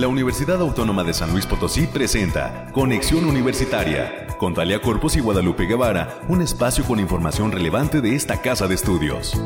[0.00, 5.66] La Universidad Autónoma de San Luis Potosí presenta Conexión Universitaria con Talia Corpus y Guadalupe
[5.66, 9.38] Guevara, un espacio con información relevante de esta casa de estudios.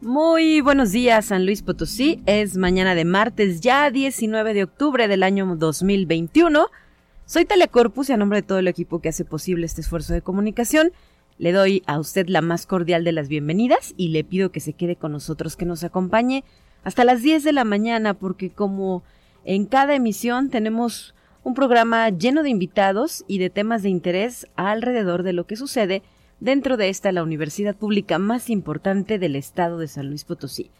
[0.00, 2.22] Muy buenos días, San Luis Potosí.
[2.24, 6.68] Es mañana de martes, ya 19 de octubre del año 2021.
[7.26, 10.14] Soy Talia Corpus y a nombre de todo el equipo que hace posible este esfuerzo
[10.14, 10.92] de comunicación,
[11.38, 14.72] le doy a usted la más cordial de las bienvenidas y le pido que se
[14.72, 16.44] quede con nosotros, que nos acompañe
[16.84, 19.02] hasta las 10 de la mañana, porque como
[19.44, 21.14] en cada emisión tenemos
[21.44, 26.02] un programa lleno de invitados y de temas de interés alrededor de lo que sucede
[26.40, 30.70] dentro de esta la universidad pública más importante del estado de San Luis Potosí.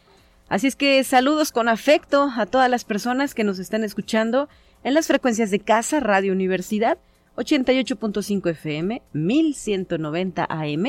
[0.49, 4.49] Así es que saludos con afecto a todas las personas que nos están escuchando
[4.83, 6.99] en las frecuencias de Casa Radio Universidad
[7.39, 10.87] 88.5 FM, 1190 AM,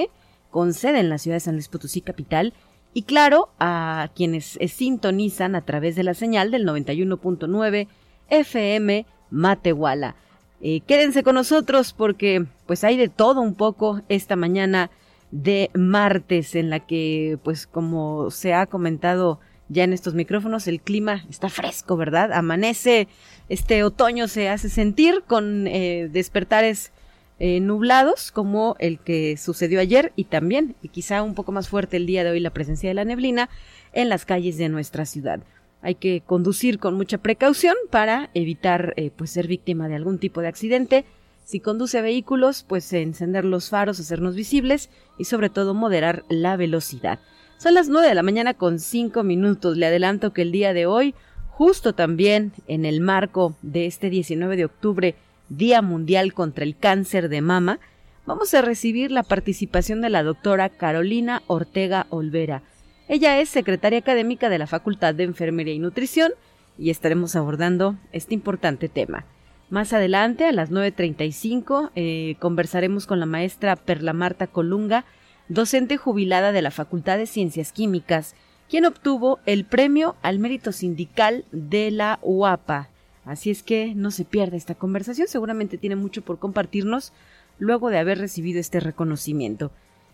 [0.50, 2.54] con sede en la ciudad de San Luis Potosí capital
[2.94, 7.88] y claro, a quienes sintonizan a través de la señal del 91.9
[8.30, 10.16] FM Matehuala.
[10.62, 14.90] Eh, quédense con nosotros porque pues hay de todo un poco esta mañana
[15.32, 20.82] de martes en la que pues como se ha comentado ya en estos micrófonos el
[20.82, 22.34] clima está fresco, ¿verdad?
[22.34, 23.08] Amanece,
[23.50, 26.92] este otoño se hace sentir con eh, despertares
[27.40, 31.98] eh, nublados como el que sucedió ayer y también, y quizá un poco más fuerte
[31.98, 33.50] el día de hoy, la presencia de la neblina
[33.94, 35.40] en las calles de nuestra ciudad.
[35.82, 40.42] Hay que conducir con mucha precaución para evitar eh, pues ser víctima de algún tipo
[40.42, 41.06] de accidente.
[41.46, 47.20] Si conduce vehículos, pues encender los faros, hacernos visibles y sobre todo moderar la velocidad.
[47.58, 49.78] Son las nueve de la mañana con cinco minutos.
[49.78, 51.16] Le adelanto que el día de hoy,
[51.60, 55.16] justo también en el marco de este 19 de octubre,
[55.50, 57.82] Día Mundial contra el Cáncer de Mama,
[58.26, 62.64] vamos a recibir la participación de la doctora Carolina Ortega Olvera.
[63.10, 66.32] Ella es secretaria académica de la Facultad de Enfermería y Nutrición
[66.78, 69.26] y estaremos abordando este importante tema.
[69.70, 75.04] Más adelante, a las 9.35, eh, conversaremos con la maestra Perla Marta Colunga,
[75.50, 78.34] docente jubilada de la Facultad de Ciencias Químicas,
[78.70, 82.90] quien obtuvo el premio al mérito sindical de la UAPA
[83.30, 87.14] Así es que no se pierda esta conversación, seguramente tiene mucho por compartirnos
[87.60, 89.72] luego de haber recibido este reconocimiento.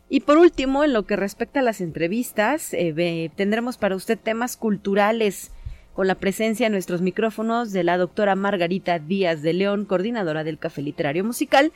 [0.09, 4.57] Y por último, en lo que respecta a las entrevistas, eh, tendremos para usted temas
[4.57, 5.51] culturales
[5.93, 10.59] con la presencia en nuestros micrófonos de la doctora Margarita Díaz de León, coordinadora del
[10.59, 11.71] Café Literario Musical,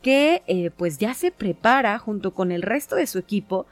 [0.00, 3.66] que eh, pues ya se prepara junto con el resto de su equipo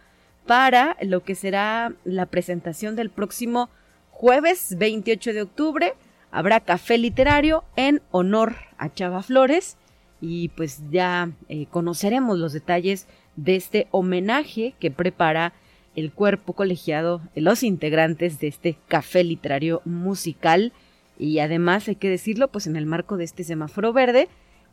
[0.47, 3.69] para lo que será la presentación del próximo
[4.11, 5.95] jueves 28 de octubre
[6.31, 9.77] habrá café literario en honor a Chava Flores
[10.21, 13.07] y pues ya eh, conoceremos los detalles
[13.37, 15.53] de este homenaje que prepara
[15.95, 20.73] el cuerpo colegiado, los integrantes de este café literario musical
[21.19, 24.29] y además hay que decirlo pues en el marco de este semáforo verde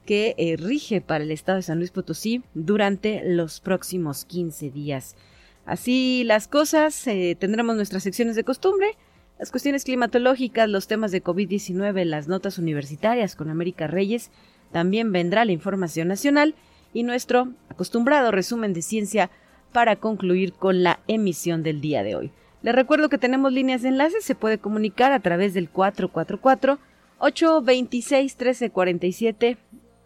[0.06, 5.16] que eh, rige para el estado de San Luis Potosí durante los próximos 15 días.
[5.66, 8.98] Así las cosas, eh, tendremos nuestras secciones de costumbre,
[9.40, 14.30] las cuestiones climatológicas, los temas de COVID-19, las notas universitarias con América Reyes,
[14.72, 16.56] también vendrá la información nacional
[16.94, 19.30] y nuestro acostumbrado resumen de ciencia
[19.72, 22.32] para concluir con la emisión del día de hoy.
[22.62, 26.80] Les recuerdo que tenemos líneas de enlace, se puede comunicar a través del 444
[27.20, 29.58] 826 1347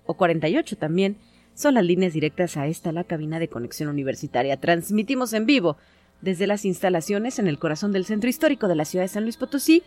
[0.06, 1.18] o 48 también.
[1.58, 4.58] Son las líneas directas a esta, la cabina de conexión universitaria.
[4.58, 5.76] Transmitimos en vivo
[6.22, 9.38] desde las instalaciones en el corazón del centro histórico de la ciudad de San Luis
[9.38, 9.82] Potosí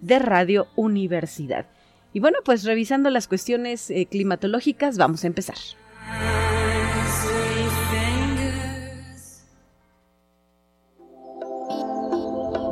[0.00, 1.66] de Radio Universidad.
[2.12, 5.56] Y bueno, pues revisando las cuestiones eh, climatológicas, vamos a empezar.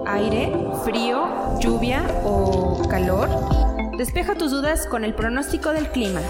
[0.07, 0.53] Aire,
[0.85, 3.29] frío, lluvia o calor.
[3.99, 6.21] Despeja tus dudas con el pronóstico del clima.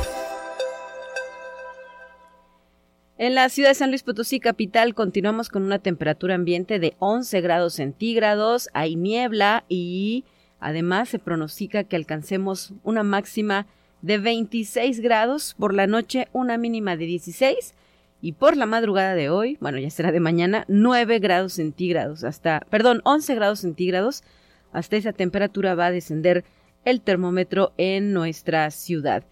[3.17, 7.43] En la ciudad de San Luis Potosí, capital, continuamos con una temperatura ambiente de 11
[7.43, 10.25] grados centígrados, hay niebla y
[10.59, 13.69] además se pronostica que alcancemos una máxima
[14.03, 17.75] de 26 grados, por la noche una mínima de 16
[18.21, 22.67] y por la madrugada de hoy, bueno, ya será de mañana, 9 grados centígrados, hasta,
[22.69, 24.25] perdón, 11 grados centígrados,
[24.73, 26.45] hasta esa temperatura va a descender
[26.85, 29.23] el termómetro en nuestra ciudad.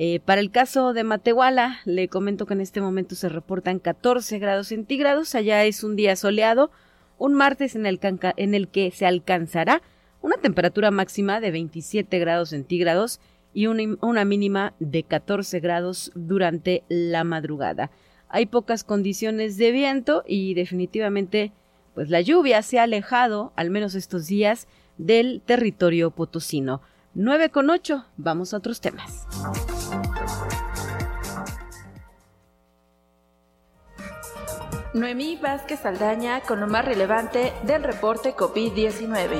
[0.00, 4.38] Eh, para el caso de Matehuala, le comento que en este momento se reportan 14
[4.38, 5.34] grados centígrados.
[5.34, 6.70] Allá es un día soleado,
[7.18, 7.98] un martes en el,
[8.68, 9.82] que se alcanzará
[10.22, 13.18] una temperatura máxima de 27 grados centígrados
[13.52, 17.90] y una, una mínima de 14 grados durante la madrugada.
[18.28, 21.50] Hay pocas condiciones de viento y definitivamente
[21.94, 26.82] pues la lluvia se ha alejado, al menos estos días, del territorio potosino.
[27.14, 29.26] 9 con 8, vamos a otros temas.
[34.98, 39.38] Noemí Vázquez Aldaña con lo más relevante del reporte COVID-19.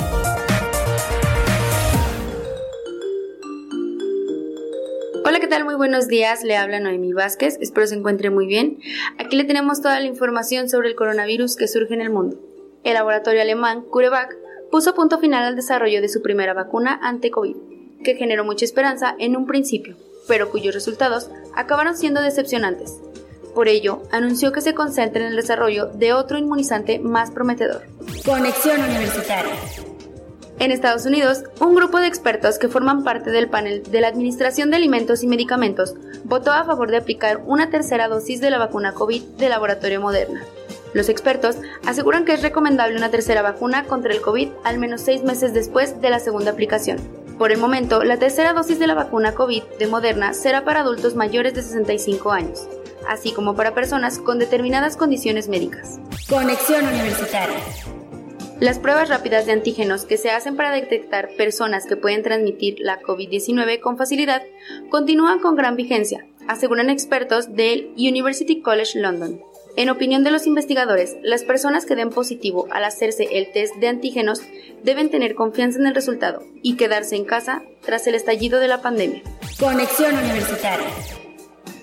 [5.25, 5.65] Hola, ¿qué tal?
[5.65, 6.45] Muy buenos días.
[6.45, 7.59] Le habla Noemí Vázquez.
[7.61, 8.79] Espero se encuentre muy bien.
[9.19, 12.39] Aquí le tenemos toda la información sobre el coronavirus que surge en el mundo.
[12.85, 14.37] El laboratorio alemán CureVac
[14.71, 17.57] puso punto final al desarrollo de su primera vacuna ante COVID,
[18.05, 19.97] que generó mucha esperanza en un principio,
[20.29, 23.01] pero cuyos resultados acabaron siendo decepcionantes.
[23.59, 27.83] Por ello, anunció que se concentra en el desarrollo de otro inmunizante más prometedor.
[28.25, 29.53] Conexión Universitaria.
[30.61, 34.71] En Estados Unidos, un grupo de expertos que forman parte del panel de la Administración
[34.71, 38.93] de Alimentos y Medicamentos votó a favor de aplicar una tercera dosis de la vacuna
[38.93, 40.45] COVID de laboratorio Moderna.
[40.95, 45.25] Los expertos aseguran que es recomendable una tercera vacuna contra el COVID al menos seis
[45.25, 46.99] meses después de la segunda aplicación.
[47.39, 51.17] Por el momento, la tercera dosis de la vacuna COVID de Moderna será para adultos
[51.17, 52.69] mayores de 65 años
[53.07, 56.01] así como para personas con determinadas condiciones médicas.
[56.29, 57.59] Conexión Universitaria.
[58.61, 63.01] Las pruebas rápidas de antígenos que se hacen para detectar personas que pueden transmitir la
[63.01, 64.43] COVID-19 con facilidad
[64.91, 69.41] continúan con gran vigencia, aseguran expertos del University College London.
[69.77, 73.87] En opinión de los investigadores, las personas que den positivo al hacerse el test de
[73.87, 74.41] antígenos
[74.83, 78.83] deben tener confianza en el resultado y quedarse en casa tras el estallido de la
[78.83, 79.23] pandemia.
[79.61, 80.89] Conexión Universitaria.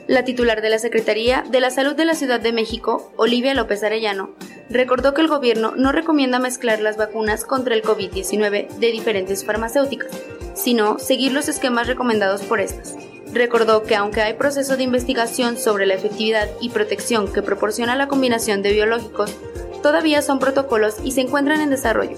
[0.07, 3.81] La titular de la Secretaría de la Salud de la Ciudad de México, Olivia López
[3.81, 4.36] Arellano,
[4.69, 10.12] recordó que el gobierno no recomienda mezclar las vacunas contra el COVID-19 de diferentes farmacéuticas,
[10.54, 12.96] sino seguir los esquemas recomendados por estas.
[13.34, 18.07] Recordó que aunque hay proceso de investigación sobre la efectividad y protección que proporciona la
[18.07, 19.36] combinación de biológicos,
[19.81, 22.18] todavía son protocolos y se encuentran en desarrollo,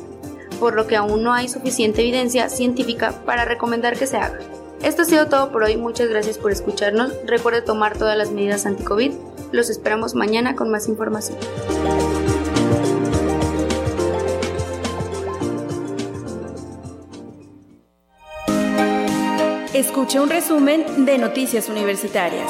[0.59, 4.39] por lo que aún no hay suficiente evidencia científica para recomendar que se haga.
[4.83, 7.11] Esto ha sido todo por hoy, muchas gracias por escucharnos.
[7.25, 9.11] Recuerde tomar todas las medidas anti-COVID.
[9.51, 11.37] Los esperamos mañana con más información.
[19.73, 22.49] Escucha un resumen de Noticias Universitarias.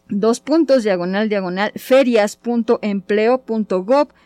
[0.09, 4.23] dos puntos diagonal diagonal ferias.empleo.gov.mx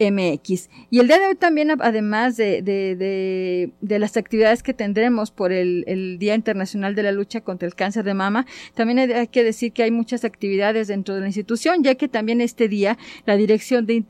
[0.00, 0.68] MX.
[0.90, 5.30] Y el día de hoy también, además de, de, de, de las actividades que tendremos
[5.30, 9.28] por el, el, Día Internacional de la Lucha contra el Cáncer de Mama, también hay
[9.28, 12.98] que decir que hay muchas actividades dentro de la institución, ya que también este día
[13.26, 14.02] la Dirección de,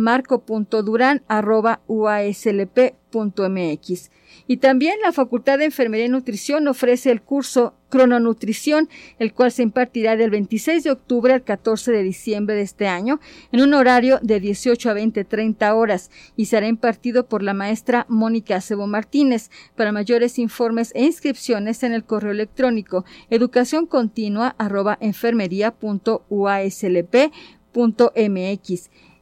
[4.47, 9.63] Y también la Facultad de Enfermería y Nutrición ofrece el curso Crononutrición, el cual se
[9.63, 13.21] impartirá del 26 de octubre al 14 de diciembre de este año
[13.53, 18.05] en un horario de 18 a 20, 30 horas y será impartido por la maestra
[18.09, 19.51] Mónica Cebo Martínez.
[19.77, 24.99] Para mayores informes e inscripciones en el correo electrónico educación continua arroba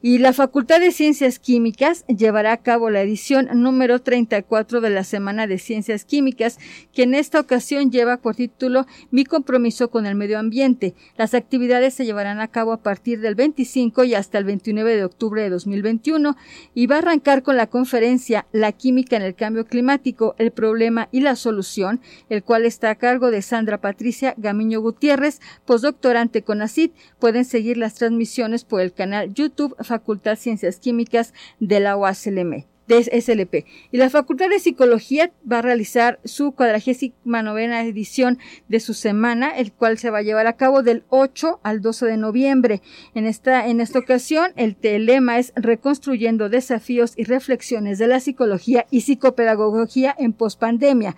[0.06, 5.02] y la Facultad de Ciencias Químicas llevará a cabo la edición número 34 de la
[5.02, 6.58] Semana de Ciencias Químicas,
[6.92, 10.94] que en esta ocasión lleva por título Mi compromiso con el medio ambiente.
[11.16, 15.04] Las actividades se llevarán a cabo a partir del 25 y hasta el 29 de
[15.06, 16.37] octubre de 2021
[16.75, 21.08] y va a arrancar con la conferencia La química en el cambio climático, el problema
[21.12, 26.61] y la solución, el cual está a cargo de Sandra Patricia Gamiño Gutiérrez, postdoctorante con
[26.61, 26.90] ACID.
[27.18, 33.03] Pueden seguir las transmisiones por el canal YouTube Facultad Ciencias Químicas de la UASLM de
[33.03, 33.65] SLP.
[33.93, 39.57] Y la Facultad de Psicología va a realizar su cuadragésima novena edición de su semana,
[39.57, 42.83] el cual se va a llevar a cabo del 8 al 12 de noviembre.
[43.15, 48.87] En esta, en esta ocasión, el lema es Reconstruyendo desafíos y reflexiones de la psicología
[48.91, 51.17] y psicopedagogía en pospandemia.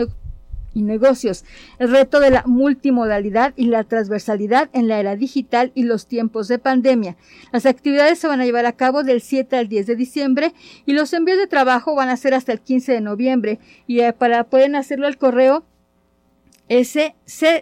[0.73, 1.45] y negocios,
[1.79, 6.47] el reto de la multimodalidad y la transversalidad en la era digital y los tiempos
[6.47, 7.15] de pandemia.
[7.51, 10.53] Las actividades se van a llevar a cabo del 7 al 10 de diciembre
[10.85, 14.13] y los envíos de trabajo van a ser hasta el 15 de noviembre y eh,
[14.13, 15.65] para pueden hacerlo al correo
[16.69, 17.61] sccnaa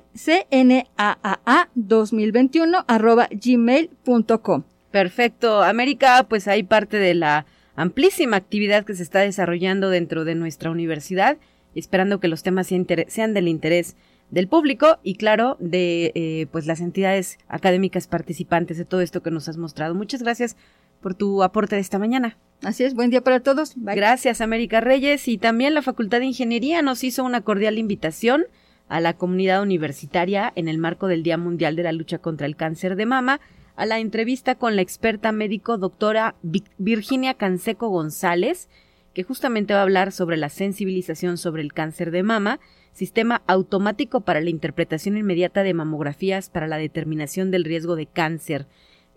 [1.75, 4.63] 2021 arroba gmail.com.
[4.91, 10.35] Perfecto, América, pues hay parte de la amplísima actividad que se está desarrollando dentro de
[10.35, 11.37] nuestra universidad
[11.79, 13.95] esperando que los temas sean del interés
[14.29, 19.31] del público y claro de eh, pues las entidades académicas participantes de todo esto que
[19.31, 19.93] nos has mostrado.
[19.93, 20.55] Muchas gracias
[21.01, 22.37] por tu aporte de esta mañana.
[22.63, 23.73] Así es, buen día para todos.
[23.75, 25.27] Gracias, América Reyes.
[25.27, 28.45] Y también la Facultad de Ingeniería nos hizo una cordial invitación
[28.87, 32.55] a la comunidad universitaria en el marco del Día Mundial de la Lucha contra el
[32.55, 33.41] Cáncer de Mama
[33.75, 36.35] a la entrevista con la experta médico doctora
[36.77, 38.69] Virginia Canseco González,
[39.13, 42.59] que justamente va a hablar sobre la sensibilización sobre el cáncer de mama,
[42.93, 48.67] sistema automático para la interpretación inmediata de mamografías para la determinación del riesgo de cáncer.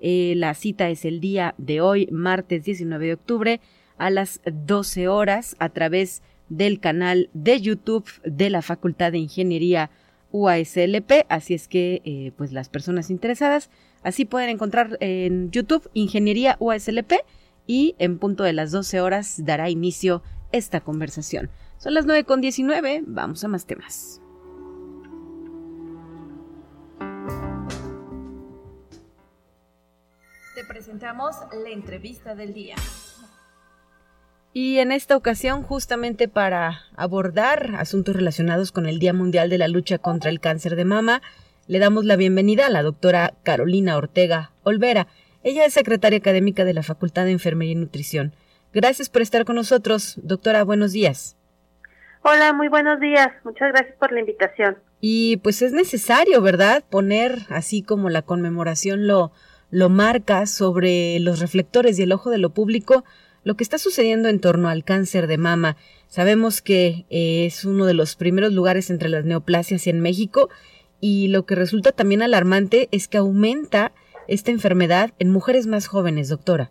[0.01, 3.61] Eh, la cita es el día de hoy, martes 19 de octubre,
[3.97, 9.91] a las 12 horas, a través del canal de YouTube de la Facultad de Ingeniería
[10.33, 11.25] UASLP.
[11.29, 13.71] Así es que, eh, pues las personas interesadas,
[14.03, 17.13] así pueden encontrar en YouTube Ingeniería UASLP
[17.67, 21.51] y en punto de las 12 horas dará inicio esta conversación.
[21.79, 24.21] Son las 9 con 19, vamos a más temas.
[30.55, 32.77] Te presentamos la entrevista del día.
[34.57, 39.67] Y en esta ocasión, justamente para abordar asuntos relacionados con el Día Mundial de la
[39.67, 41.23] Lucha contra el Cáncer de Mama,
[41.67, 45.09] le damos la bienvenida a la doctora Carolina Ortega Olvera.
[45.45, 48.35] Ella es secretaria académica de la Facultad de Enfermería y Nutrición.
[48.73, 50.15] Gracias por estar con nosotros.
[50.23, 51.37] Doctora, buenos días.
[52.23, 53.29] Hola, muy buenos días.
[53.45, 54.79] Muchas gracias por la invitación.
[55.03, 56.83] Y pues es necesario, ¿verdad?
[56.89, 59.33] Poner así como la conmemoración lo,
[59.71, 63.05] lo marca sobre los reflectores y el ojo de lo público
[63.43, 65.77] lo que está sucediendo en torno al cáncer de mama.
[66.09, 70.49] Sabemos que eh, es uno de los primeros lugares entre las neoplasias en México
[71.01, 73.93] y lo que resulta también alarmante es que aumenta
[74.29, 76.71] esta enfermedad en mujeres más jóvenes, doctora.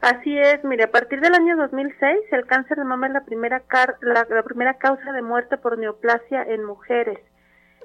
[0.00, 3.62] Así es, mire, a partir del año 2006 el cáncer de mama es la primera,
[4.00, 7.18] la, la primera causa de muerte por neoplasia en mujeres.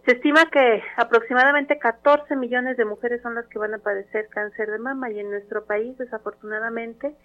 [0.06, 4.72] Se estima que aproximadamente 14 millones de mujeres son las que van a padecer cáncer
[4.72, 7.16] de mama y en nuestro país, desafortunadamente,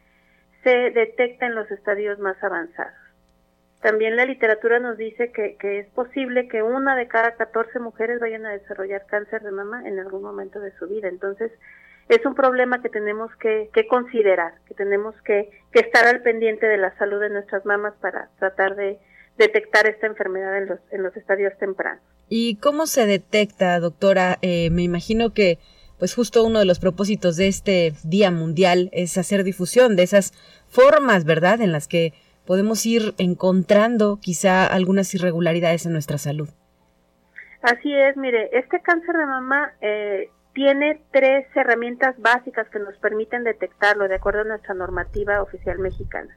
[0.65, 3.10] se detecta en los estadios más avanzados.
[3.81, 8.45] También la literatura nos dice que, es posible que una de cada 14 mujeres vayan
[8.45, 11.09] a desarrollar cáncer de mama en algún momento de su vida.
[11.09, 11.51] Entonces,
[12.09, 16.95] es un problema que tenemos que, considerar, que tenemos que, estar al pendiente de la
[16.99, 18.99] salud de nuestras mamas para tratar de
[19.39, 22.03] detectar esta enfermedad en los, en los estadios tempranos.
[22.29, 24.39] ¿Y cómo se detecta, doctora?
[24.43, 25.59] Eh, me imagino que
[25.99, 30.33] pues justo uno de los propósitos de este Día Mundial es hacer difusión de esas
[30.69, 32.15] formas, ¿verdad?, en las que
[32.51, 36.49] podemos ir encontrando quizá algunas irregularidades en nuestra salud.
[37.63, 43.45] Así es, mire, este cáncer de mama eh, tiene tres herramientas básicas que nos permiten
[43.45, 46.37] detectarlo de acuerdo a nuestra normativa oficial mexicana.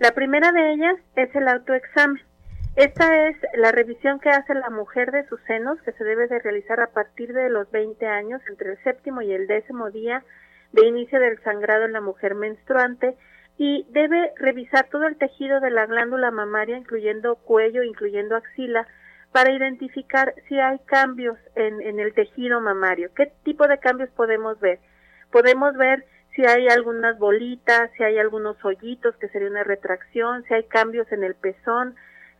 [0.00, 2.22] La primera de ellas es el autoexamen.
[2.76, 6.40] Esta es la revisión que hace la mujer de sus senos, que se debe de
[6.40, 10.22] realizar a partir de los 20 años, entre el séptimo y el décimo día
[10.72, 13.16] de inicio del sangrado en la mujer menstruante,
[13.58, 18.86] y debe revisar todo el tejido de la glándula mamaria, incluyendo cuello, incluyendo axila,
[19.32, 23.10] para identificar si hay cambios en, el tejido mamario.
[23.14, 24.78] ¿Qué tipo de cambios podemos ver?
[25.32, 30.54] Podemos ver si hay algunas bolitas, si hay algunos hoyitos, que sería una retracción, si
[30.54, 31.96] hay cambios en el pezón,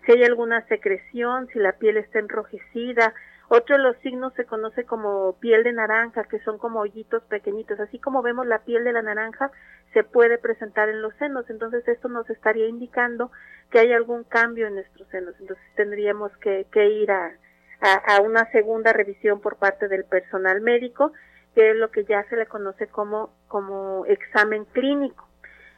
[0.07, 3.13] si hay alguna secreción, si la piel está enrojecida.
[3.51, 7.81] Otro de los signos se conoce como piel de naranja, que son como hoyitos pequeñitos.
[7.81, 9.51] Así como vemos la piel de la naranja,
[9.95, 11.49] se puede presentar en los senos.
[11.49, 13.31] Entonces esto nos estaría indicando
[13.71, 15.35] que hay algún cambio en nuestros senos.
[15.41, 17.33] Entonces tendríamos que, ir a,
[17.81, 21.13] a, una segunda revisión por parte del personal médico,
[21.55, 25.27] que es lo que ya se le conoce como, como examen clínico.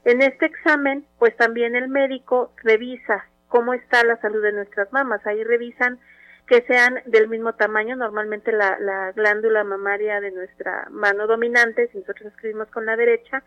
[0.04, 5.24] En este examen, pues también el médico revisa cómo está la salud de nuestras mamas.
[5.24, 6.00] Ahí revisan
[6.50, 12.32] que sean del mismo tamaño, normalmente la, glándula mamaria de nuestra mano dominante, si nosotros
[12.32, 13.44] escribimos con la derecha,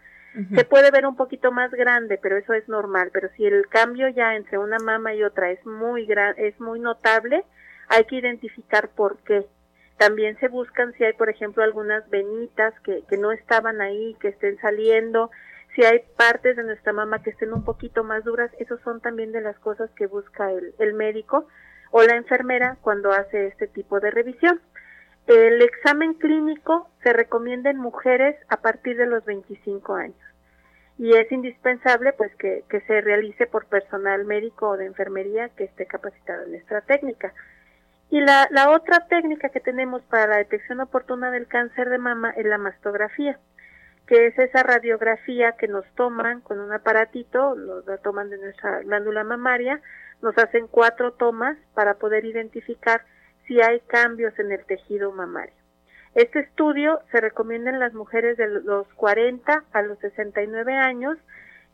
[0.56, 3.12] se puede ver un poquito más grande, pero eso es normal.
[3.12, 6.80] Pero si el cambio ya entre una mama y otra es muy gran, es muy
[6.80, 7.44] notable,
[7.90, 9.46] hay que identificar por qué.
[9.98, 14.30] También se buscan si hay, por ejemplo, algunas venitas que, que no estaban ahí, que
[14.30, 15.30] estén saliendo,
[15.76, 19.34] si hay partes de nuestra mama que estén un poquito más duras, esos son también
[19.34, 21.50] de las cosas que busca el, el médico
[21.96, 24.60] o la enfermera cuando hace este tipo de revisión.
[25.28, 30.18] El examen clínico se recomienda en mujeres a partir de los 25 años
[30.98, 35.66] y es indispensable pues que, que, se realice por personal médico o de enfermería que
[35.66, 37.32] esté capacitado en esta técnica.
[38.10, 42.32] Y la, la otra técnica que tenemos para la detección oportuna del cáncer de mama
[42.32, 43.40] es la mastografía
[44.08, 48.82] que es esa radiografía que nos toman con un aparatito, nos la toman de nuestra
[48.82, 49.82] glándula mamaria,
[50.24, 53.02] nos hacen cuatro tomas para poder identificar
[53.46, 55.54] si hay cambios en el tejido mamario.
[56.16, 61.18] Este estudio se recomienda en las mujeres de los 40 a los 69 años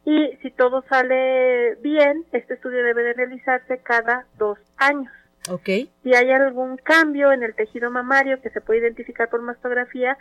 [0.06, 5.14] y si todo sale bien, este estudio debe de realizarse cada dos años.
[5.50, 5.92] Okay.
[6.04, 10.18] Si hay algún cambio en el tejido mamario que se puede identificar por mastografía,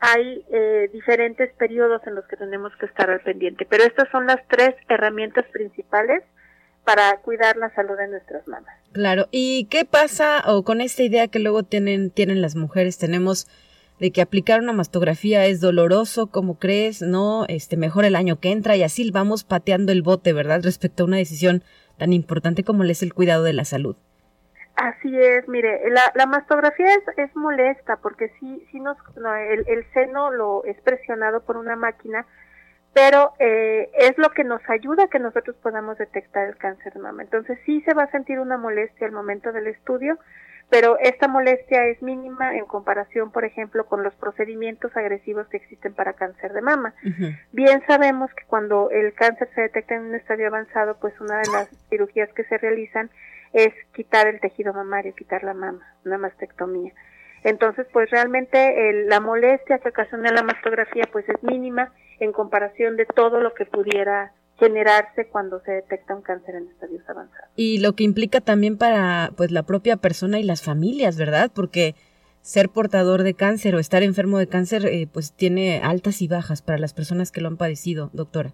[0.00, 3.66] hay eh, diferentes periodos en los que tenemos que estar al pendiente.
[3.68, 6.22] Pero estas son las tres herramientas principales
[6.84, 8.74] para cuidar la salud de nuestras mamas.
[8.92, 9.26] Claro.
[9.30, 12.98] ¿Y qué pasa o con esta idea que luego tienen tienen las mujeres?
[12.98, 13.46] Tenemos
[14.02, 17.02] de que aplicar una mastografía es doloroso, como crees?
[17.02, 20.60] No, este mejor el año que entra y así vamos pateando el bote, ¿verdad?
[20.64, 21.62] Respecto a una decisión
[21.98, 23.96] tan importante como es el cuidado de la salud.
[24.74, 29.84] Así es, mire, la, la mastografía es, es, molesta porque sí, sí nos, el, el,
[29.92, 32.26] seno lo es presionado por una máquina,
[32.92, 37.00] pero eh, es lo que nos ayuda a que nosotros podamos detectar el cáncer de
[37.00, 37.22] mama.
[37.22, 40.18] Entonces sí se va a sentir una molestia al momento del estudio,
[40.68, 45.94] pero esta molestia es mínima en comparación, por ejemplo, con los procedimientos agresivos que existen
[45.94, 46.94] para cáncer de mama.
[47.52, 51.50] Bien sabemos que cuando el cáncer se detecta en un estadio avanzado, pues una de
[51.52, 53.10] las cirugías que se realizan
[53.52, 56.92] es quitar el tejido mamario, quitar la mama, una mastectomía.
[57.44, 63.06] Entonces, pues realmente la molestia que ocasiona la mastografía pues es mínima en comparación de
[63.06, 67.50] todo lo que pudiera generarse cuando se detecta un cáncer en estadios avanzados.
[67.56, 71.50] Y lo que implica también para pues la propia persona y las familias, ¿verdad?
[71.52, 71.96] Porque
[72.42, 76.62] ser portador de cáncer o estar enfermo de cáncer eh, pues tiene altas y bajas
[76.62, 78.52] para las personas que lo han padecido, doctora.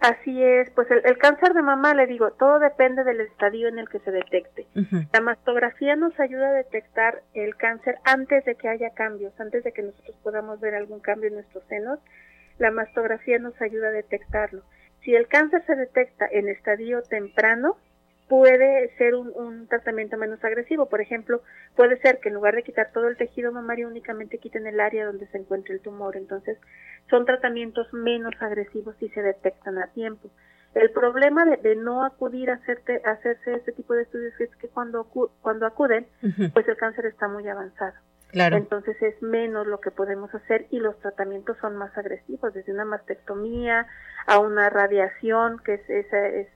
[0.00, 3.88] Así es, pues el, cáncer de mama, le digo, todo depende del estadio en el
[3.88, 4.66] que se detecte.
[5.12, 9.72] La mastografía nos ayuda a detectar el cáncer antes de que haya cambios, antes de
[9.72, 11.98] que nosotros podamos ver algún cambio en nuestros senos.
[12.58, 14.62] La mastografía nos ayuda a detectarlo.
[15.02, 17.76] Si el cáncer se detecta en estadio temprano,
[18.28, 20.88] puede ser un, tratamiento menos agresivo.
[20.88, 21.42] Por ejemplo,
[21.74, 25.06] puede ser que en lugar de quitar todo el tejido mamario, únicamente quiten el área
[25.06, 26.16] donde se encuentra el tumor.
[26.16, 26.58] Entonces,
[27.10, 30.30] son tratamientos menos agresivos si se detectan a tiempo.
[30.74, 35.04] El problema de, no acudir a, hacerte, hacerse este tipo de estudios es que cuando,
[35.40, 36.06] cuando acuden,
[36.52, 37.94] pues el cáncer está muy avanzado.
[38.28, 38.58] Claro.
[38.58, 42.84] Entonces es menos lo que podemos hacer y los tratamientos son más agresivos, desde una
[42.84, 43.86] mastectomía
[44.26, 46.48] a una radiación, que es, es, es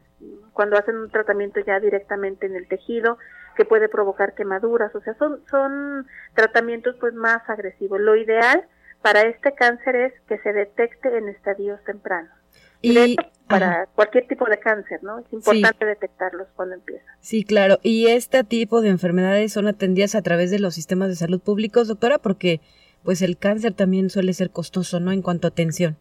[0.53, 3.19] cuando hacen un tratamiento ya directamente en el tejido
[3.57, 8.01] que puede provocar quemaduras, o sea, son son tratamientos pues más agresivos.
[8.01, 8.67] Lo ideal
[9.03, 12.33] para este cáncer es que se detecte en estadios tempranos.
[12.81, 15.19] Y para cualquier tipo de cáncer, ¿no?
[15.21, 17.15] Es importante detectarlos cuando empiezan.
[17.21, 17.79] Sí, claro.
[17.83, 21.89] ¿Y este tipo de enfermedades son atendidas a través de los sistemas de salud públicos,
[21.89, 22.19] doctora?
[22.19, 22.61] Porque
[23.05, 25.13] pues el cáncer también suele ser costoso, ¿no?
[25.13, 25.97] En cuanto a atención.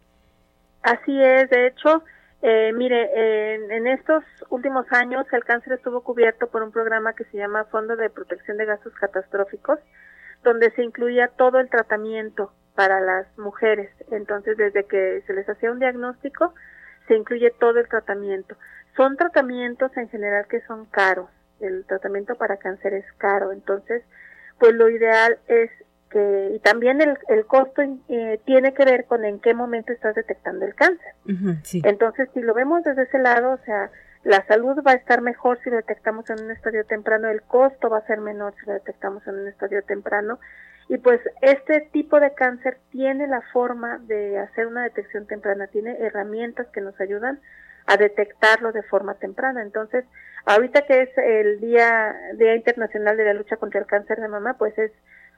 [0.81, 2.03] Así es, de hecho,
[2.41, 7.37] eh, mire, en, estos últimos años el cáncer estuvo cubierto por un programa que se
[7.37, 9.79] llama Fondo de Protección de Gastos Catastróficos,
[10.43, 13.91] donde se incluía todo el tratamiento para las mujeres.
[14.11, 16.53] Entonces, desde que se les hacía un diagnóstico,
[17.07, 18.55] se incluye todo el tratamiento.
[18.97, 21.29] Son tratamientos en general que son caros.
[21.59, 23.51] El tratamiento para cáncer es caro.
[23.51, 24.03] Entonces,
[24.57, 25.69] pues lo ideal es
[26.13, 30.65] y también el, el costo eh, tiene que ver con en qué momento estás detectando
[30.65, 31.13] el cáncer.
[31.83, 33.89] Entonces, si lo vemos desde ese lado, o sea,
[34.23, 37.89] la salud va a estar mejor si lo detectamos en un estadio temprano, el costo
[37.89, 40.39] va a ser menor si lo detectamos en un estadio temprano.
[40.89, 45.97] Y pues este tipo de cáncer tiene la forma de hacer una detección temprana, tiene
[45.99, 47.39] herramientas que nos ayudan
[47.87, 49.61] a detectarlo de forma temprana.
[49.61, 50.05] Entonces,
[50.45, 54.57] ahorita que es el Día, Día Internacional de la Lucha contra el Cáncer de Mama,
[54.57, 54.91] pues es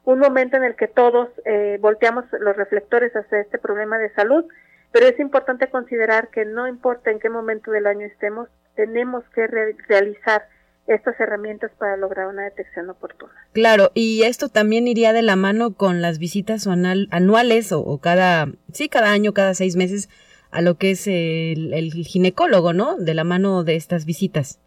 [0.05, 4.45] un momento en el que todos eh, volteamos los reflectores hacia este problema de salud,
[4.91, 9.47] pero es importante considerar que no importa en qué momento del año estemos, tenemos que
[9.47, 10.47] realizar
[10.87, 13.33] estas herramientas para lograr una detección oportuna.
[13.53, 18.89] Claro, y esto también iría de la mano con las visitas anuales o, cada, sí,
[18.89, 20.09] cada año, cada seis meses
[20.51, 22.97] a lo que es el, el, ginecólogo, ¿no?
[22.97, 24.59] De la mano de estas visitas.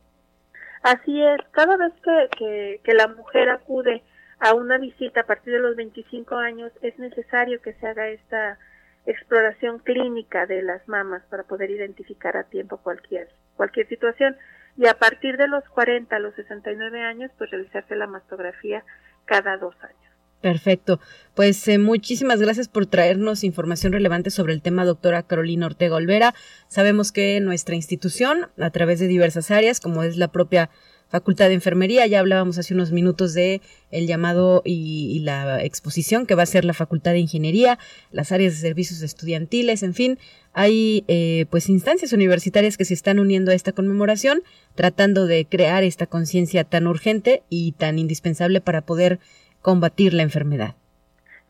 [0.82, 4.02] Así es, cada vez que, que, que la mujer acude
[4.38, 8.58] a una visita a partir de los 25 años es necesario que se haga esta
[9.06, 14.36] exploración clínica de las mamas para poder identificar a tiempo cualquier cualquier situación
[14.76, 18.84] y a partir de los 40 a los 69 años pues realizarse la mastografía
[19.24, 20.06] cada dos años.
[20.40, 21.00] Perfecto.
[21.34, 26.34] Pues eh, muchísimas gracias por traernos información relevante sobre el tema, doctora Carolina Ortega Olvera.
[26.68, 30.70] Sabemos que nuestra institución, a través de diversas áreas, como es la propia
[31.08, 32.06] Facultad de Enfermería.
[32.06, 36.64] Ya hablábamos hace unos minutos de el llamado y, la exposición que va a ser
[36.64, 37.78] la Facultad de Ingeniería,
[38.10, 40.18] las áreas de servicios estudiantiles, en fin,
[40.52, 44.42] hay eh, pues instancias universitarias que se están uniendo a esta conmemoración,
[44.74, 49.18] tratando de crear esta conciencia tan urgente y tan indispensable para poder
[49.62, 50.74] combatir la enfermedad.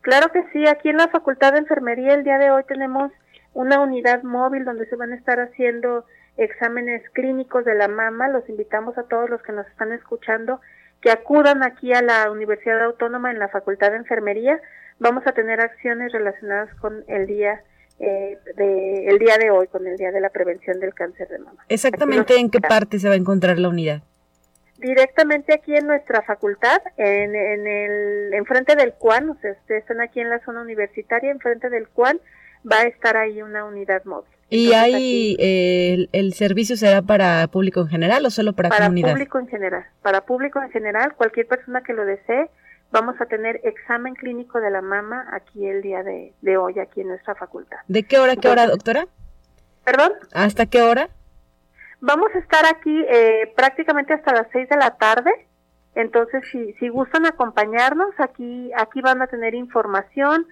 [0.01, 3.11] Claro que sí, aquí en la Facultad de Enfermería el día de hoy tenemos
[3.53, 6.05] una unidad móvil donde se van a estar haciendo
[6.37, 8.29] exámenes clínicos de la mama.
[8.29, 10.61] Los invitamos a todos los que nos están escuchando
[11.01, 14.59] que acudan aquí a la Universidad Autónoma en la Facultad de Enfermería.
[14.99, 17.61] Vamos a tener acciones relacionadas con el día
[17.99, 21.39] eh, de el día de hoy, con el día de la prevención del cáncer de
[21.39, 21.65] mama.
[21.69, 24.01] Exactamente en qué parte se va a encontrar la unidad.
[24.77, 30.01] Directamente aquí en nuestra facultad, en, en el enfrente del CUAN, o sea, ustedes están
[30.01, 32.19] aquí en la zona universitaria, enfrente del CUAN,
[32.71, 34.36] va a estar ahí una unidad móvil.
[34.49, 39.07] ¿Y ahí eh, el, servicio será para público en general o solo para, comunidad?
[39.07, 39.85] Para público en general.
[40.01, 42.49] Para público en general, cualquier persona que lo desee,
[42.91, 47.09] vamos a tener examen clínico de la mama aquí el día de, hoy, aquí en
[47.09, 47.77] nuestra facultad.
[47.87, 49.07] ¿De qué hora, qué hora, doctora?
[49.83, 50.13] ¿Perdón?
[50.33, 51.09] ¿Hasta qué hora?
[51.99, 55.31] Vamos a estar aquí eh, prácticamente hasta las seis de la tarde.
[55.95, 60.45] Entonces, si, si gustan acompañarnos, aquí, aquí van a tener información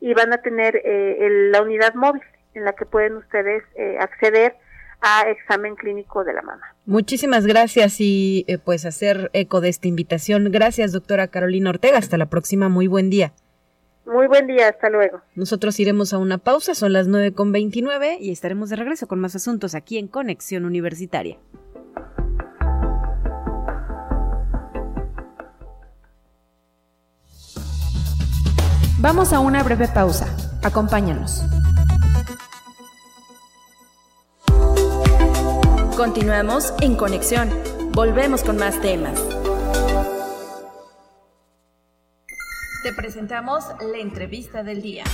[0.00, 2.22] y van a tener eh, la unidad móvil
[2.54, 4.56] en la que pueden ustedes eh, acceder
[5.00, 6.62] a examen clínico de la mama.
[6.86, 10.50] Muchísimas gracias y eh, pues hacer eco de esta invitación.
[10.52, 11.98] Gracias, doctora Carolina Ortega.
[11.98, 12.68] Hasta la próxima.
[12.68, 13.32] Muy buen día.
[14.04, 15.20] Muy buen día, hasta luego.
[15.36, 19.20] Nosotros iremos a una pausa, son las nueve con veintinueve y estaremos de regreso con
[19.20, 21.38] más asuntos aquí en Conexión Universitaria.
[28.98, 30.26] Vamos a una breve pausa.
[30.64, 31.42] Acompáñanos.
[35.96, 37.50] Continuamos en conexión.
[37.92, 39.22] Volvemos con más temas.
[42.82, 45.04] Te presentamos la entrevista del día.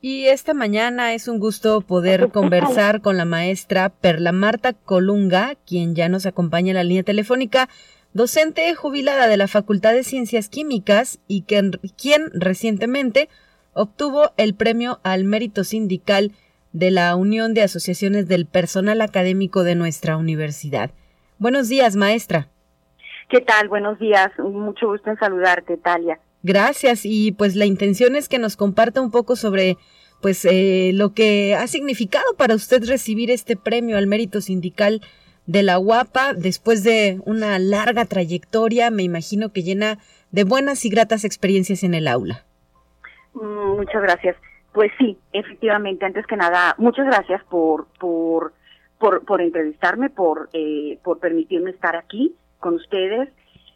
[0.00, 5.96] Y esta mañana es un gusto poder conversar con la maestra Perla Marta Colunga, quien
[5.96, 7.68] ya nos acompaña en la línea telefónica,
[8.12, 13.28] docente jubilada de la Facultad de Ciencias Químicas y quien recientemente
[13.72, 16.32] obtuvo el premio al mérito sindical
[16.76, 20.90] de la Unión de Asociaciones del Personal Académico de nuestra universidad.
[21.38, 22.48] Buenos días, maestra.
[23.30, 23.68] ¿Qué tal?
[23.68, 24.30] Buenos días.
[24.38, 26.20] Mucho gusto en saludarte, Talia.
[26.42, 27.00] Gracias.
[27.04, 29.78] Y pues la intención es que nos comparta un poco sobre
[30.20, 35.00] pues eh, lo que ha significado para usted recibir este premio al mérito sindical
[35.46, 39.98] de la UAPA después de una larga trayectoria, me imagino que llena
[40.30, 42.44] de buenas y gratas experiencias en el aula.
[43.32, 44.36] Mm, muchas gracias.
[44.76, 48.52] Pues sí, efectivamente, antes que nada, muchas gracias por, por,
[48.98, 53.30] por, entrevistarme, por, eh, por permitirme estar aquí con ustedes.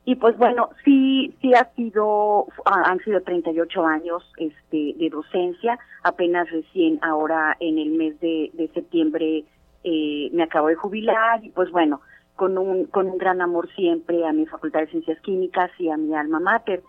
[0.04, 6.50] Y pues bueno, sí, sí ha sido, han sido 38 años este, de docencia, apenas
[6.50, 9.44] recién ahora en el mes de, de septiembre
[9.82, 12.02] eh, me acabo de jubilar y pues bueno,
[12.36, 15.96] con un, con un gran amor siempre a mi Facultad de Ciencias Químicas y a
[15.96, 16.82] mi alma mater.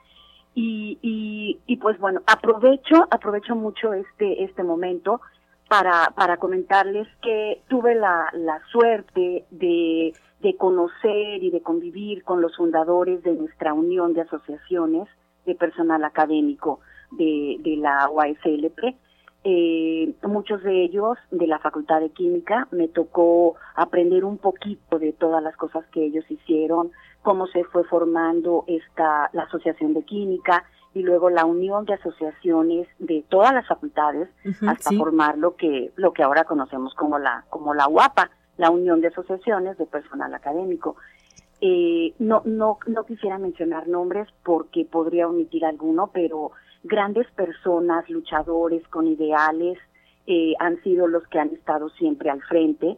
[0.53, 5.21] Y, y, y, pues bueno, aprovecho, aprovecho mucho este, este momento
[5.69, 12.41] para, para comentarles que tuve la, la suerte de, de conocer y de convivir con
[12.41, 15.07] los fundadores de nuestra unión de asociaciones
[15.45, 18.95] de personal académico de, de la UASLP.
[19.43, 22.67] Eh, muchos de ellos de la Facultad de Química.
[22.71, 27.83] Me tocó aprender un poquito de todas las cosas que ellos hicieron, cómo se fue
[27.83, 33.67] formando esta la Asociación de Química y luego la unión de asociaciones de todas las
[33.67, 34.29] facultades
[34.67, 39.01] hasta formar lo que lo que ahora conocemos como la como la UAPA, la Unión
[39.01, 40.95] de Asociaciones de Personal Académico.
[41.61, 46.51] Eh, no no no quisiera mencionar nombres porque podría omitir alguno, pero
[46.83, 49.77] grandes personas, luchadores con ideales,
[50.25, 52.97] eh, han sido los que han estado siempre al frente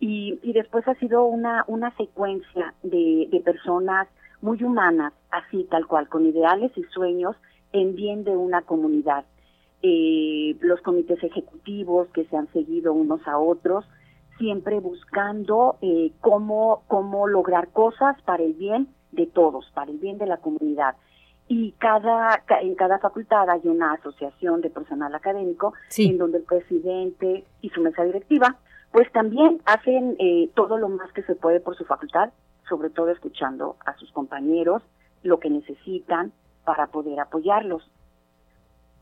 [0.00, 4.08] y, y después ha sido una, una secuencia de, de personas
[4.40, 7.36] muy humanas, así tal cual, con ideales y sueños
[7.72, 9.24] en bien de una comunidad.
[9.82, 13.84] Eh, los comités ejecutivos que se han seguido unos a otros,
[14.38, 20.16] siempre buscando eh, cómo, cómo lograr cosas para el bien de todos, para el bien
[20.16, 20.96] de la comunidad.
[21.46, 27.44] Y cada, en cada facultad hay una asociación de personal académico en donde el presidente
[27.60, 28.56] y su mesa directiva
[28.92, 32.30] pues también hacen eh, todo lo más que se puede por su facultad,
[32.68, 34.82] sobre todo escuchando a sus compañeros,
[35.22, 36.32] lo que necesitan
[36.64, 37.88] para poder apoyarlos.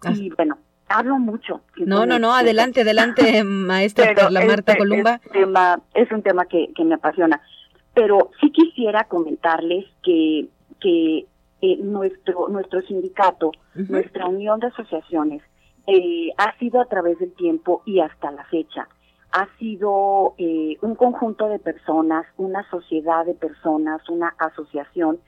[0.02, 0.12] Ah.
[0.14, 1.62] Y bueno, hablo mucho.
[1.76, 5.20] No, no, no, adelante, adelante, maestra la Marta Columba.
[5.24, 7.40] Es, tema, es un tema que, que me apasiona.
[7.94, 10.48] pero sí quisiera comentarles que,
[10.80, 11.26] que
[11.60, 15.42] eh, nuestro, nuestro sindicato, nuestra unión de asociaciones,
[15.86, 18.88] eh, ha sido a través del tiempo y hasta la fecha,
[19.32, 25.18] ha sido eh, un conjunto de personas, una sociedad de personas, una asociación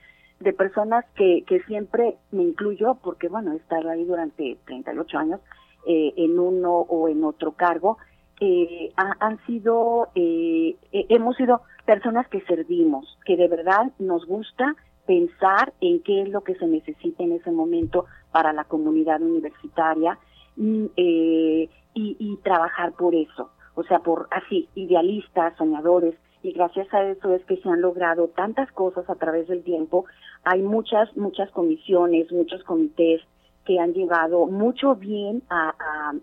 [0.41, 5.41] de personas que, que siempre me incluyo, porque bueno, he estado ahí durante 38 años
[5.87, 7.99] eh, en uno o en otro cargo,
[8.41, 15.75] eh, han sido, eh, hemos sido personas que servimos, que de verdad nos gusta pensar
[15.81, 20.19] en qué es lo que se necesita en ese momento para la comunidad universitaria
[20.57, 27.03] mm, y, y trabajar por eso, o sea, por así, idealistas, soñadores, y gracias a
[27.05, 30.05] eso es que se han logrado tantas cosas a través del tiempo.
[30.45, 33.23] Hay muchas, muchas comisiones, muchos comités
[33.65, 35.75] que han llevado mucho bien a,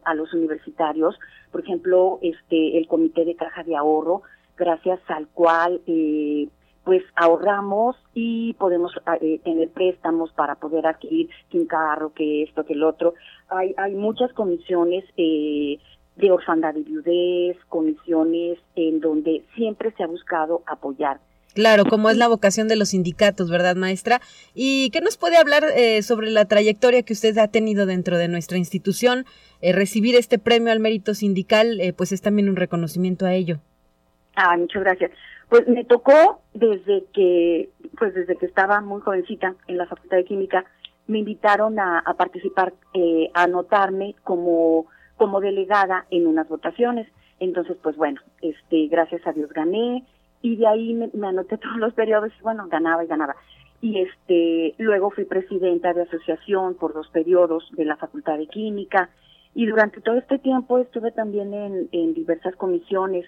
[0.03, 1.19] a, los universitarios.
[1.51, 4.23] Por ejemplo, este, el comité de caja de ahorro,
[4.55, 6.47] gracias al cual eh,
[6.83, 8.91] pues ahorramos y podemos
[9.21, 13.13] eh, tener préstamos para poder adquirir un carro, que esto, que el otro.
[13.49, 15.79] Hay, hay muchas comisiones eh,
[16.17, 21.19] de orfandad y viudez, comisiones en donde siempre se ha buscado apoyar.
[21.53, 24.21] Claro, como es la vocación de los sindicatos, ¿verdad, maestra?
[24.53, 28.27] ¿Y qué nos puede hablar eh, sobre la trayectoria que usted ha tenido dentro de
[28.27, 29.25] nuestra institución?
[29.61, 33.57] Eh, recibir este premio al mérito sindical, eh, pues es también un reconocimiento a ello.
[34.35, 35.09] Ah, muchas gracias.
[35.49, 40.25] Pues me tocó desde que, pues desde que estaba muy jovencita en la Facultad de
[40.25, 40.63] Química,
[41.07, 42.73] me invitaron a, a participar,
[43.33, 44.85] a anotarme como
[45.17, 47.07] como delegada en unas votaciones.
[47.39, 50.03] Entonces, pues bueno, este, gracias a Dios gané
[50.41, 53.35] y de ahí me, anoté todos los periodos y bueno, ganaba y ganaba.
[53.81, 59.09] Y este, luego fui presidenta de asociación por dos periodos de la Facultad de Química
[59.53, 63.25] y durante todo este tiempo estuve también en, en diversas comisiones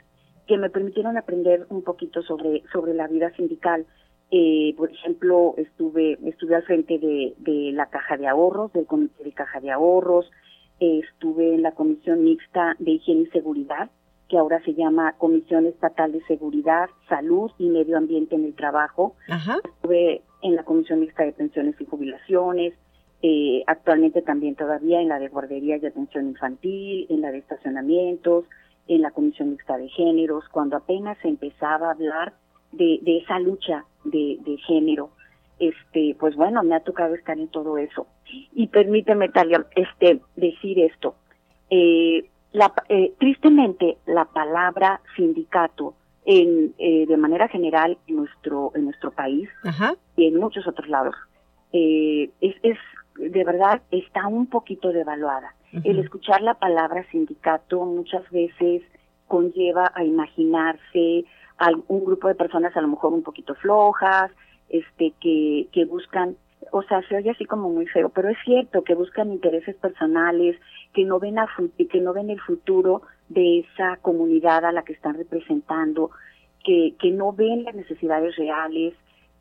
[0.50, 3.86] que me permitieron aprender un poquito sobre, sobre la vida sindical.
[4.32, 9.24] Eh, por ejemplo, estuve, estuve al frente de, de la caja de ahorros, del comité
[9.24, 10.30] de caja de ahorros,
[10.80, 13.90] estuve en la Comisión Mixta de Higiene y Seguridad,
[14.28, 19.16] que ahora se llama Comisión Estatal de Seguridad, Salud y Medio Ambiente en el Trabajo.
[19.28, 22.74] Estuve en la Comisión Mixta de Pensiones y Jubilaciones,
[23.22, 28.46] eh, actualmente también todavía en la de Guardería y Atención Infantil, en la de Estacionamientos,
[28.88, 32.34] en la Comisión Mixta de Géneros, cuando apenas se empezaba a hablar
[32.72, 35.10] de, de esa lucha de, de género
[35.60, 38.08] este, pues bueno, me ha tocado estar en todo eso.
[38.54, 41.16] Y permíteme, Talia, este, decir esto.
[41.70, 45.94] Eh, la, eh, tristemente, la palabra sindicato,
[46.26, 49.50] en, eh, de manera general en nuestro, en nuestro país
[50.16, 51.16] y en muchos otros lados,
[51.72, 52.78] es, es,
[53.16, 55.54] de verdad, está un poquito devaluada.
[55.84, 58.82] El escuchar la palabra sindicato muchas veces
[59.28, 61.26] conlleva a imaginarse
[61.60, 64.32] a un grupo de personas a lo mejor un poquito flojas,
[64.70, 66.36] este que, que buscan
[66.72, 70.58] o sea, se oye así como muy feo, pero es cierto que buscan intereses personales,
[70.94, 71.48] que no ven a
[71.90, 76.12] que no ven el futuro de esa comunidad a la que están representando,
[76.64, 78.94] que, que no ven las necesidades reales,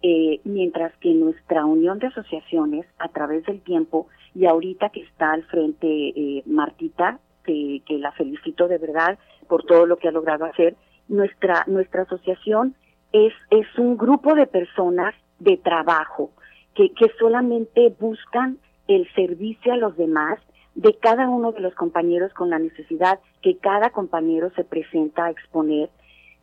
[0.02, 5.32] eh, mientras que nuestra unión de asociaciones a través del tiempo y ahorita que está
[5.32, 10.12] al frente eh, Martita, que, que la felicito de verdad por todo lo que ha
[10.12, 10.76] logrado hacer,
[11.08, 12.76] nuestra nuestra asociación
[13.12, 16.30] es, es un grupo de personas de trabajo
[16.86, 20.38] que, solamente buscan el servicio a los demás
[20.74, 25.30] de cada uno de los compañeros con la necesidad que cada compañero se presenta a
[25.30, 25.90] exponer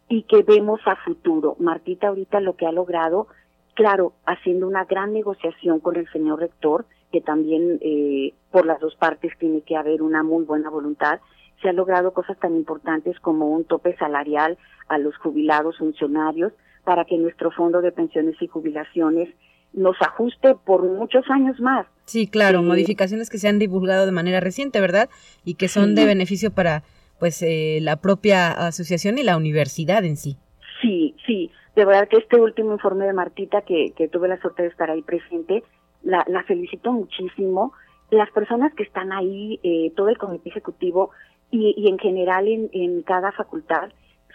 [0.10, 1.56] y que vemos a futuro.
[1.60, 3.28] Martita ahorita lo que ha logrado,
[3.76, 8.96] claro, haciendo una gran negociación con el señor rector, que también eh, por las dos
[8.96, 11.22] partes tiene que haber una muy buena voluntad,
[11.62, 14.58] se han logrado cosas tan importantes como un tope salarial
[14.90, 16.52] a los jubilados funcionarios
[16.84, 19.30] para que nuestro fondo de pensiones y jubilaciones
[19.76, 21.86] nos ajuste por muchos años más.
[22.06, 25.10] Sí, claro, modificaciones que se han divulgado de manera reciente, ¿verdad?
[25.44, 26.84] Y que son de beneficio para
[27.20, 30.38] pues eh, la propia asociación y la universidad en sí.
[30.82, 34.64] Sí, sí, de verdad que este último informe de Martita, que, que tuve la suerte
[34.64, 35.64] de estar ahí presente,
[36.04, 37.74] la, la felicito muchísimo.
[38.12, 41.12] Las personas que están ahí, eh, todo el comité ejecutivo,
[41.52, 43.90] y, en general en, cada facultad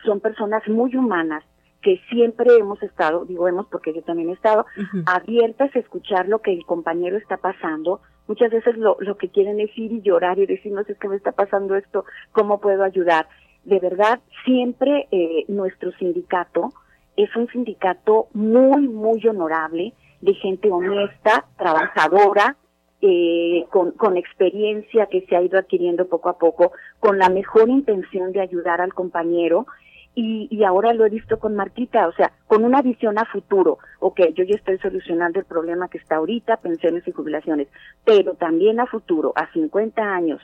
[0.04, 1.44] son personas muy humanas
[1.82, 4.66] que siempre hemos estado, digo hemos porque yo también he estado,
[5.06, 8.00] abiertas a escuchar lo que el compañero está pasando.
[8.26, 11.16] Muchas veces lo, lo que quieren es ir y llorar y decirnos es que me
[11.16, 13.28] está pasando esto, ¿cómo puedo ayudar?
[13.64, 16.70] De verdad, siempre eh, nuestro sindicato
[17.16, 22.56] es un sindicato muy, muy honorable, de gente honesta, trabajadora,
[23.02, 27.70] eh, con, con experiencia que se ha ido adquiriendo poco a poco, con la mejor
[27.70, 29.66] intención de ayudar al compañero
[30.14, 33.78] y, y, ahora lo he visto con Marquita, o sea, con una visión a futuro.
[34.00, 37.68] Ok, yo ya estoy solucionando el problema que está ahorita, pensiones y jubilaciones,
[38.04, 40.42] pero también a futuro, a 50 años.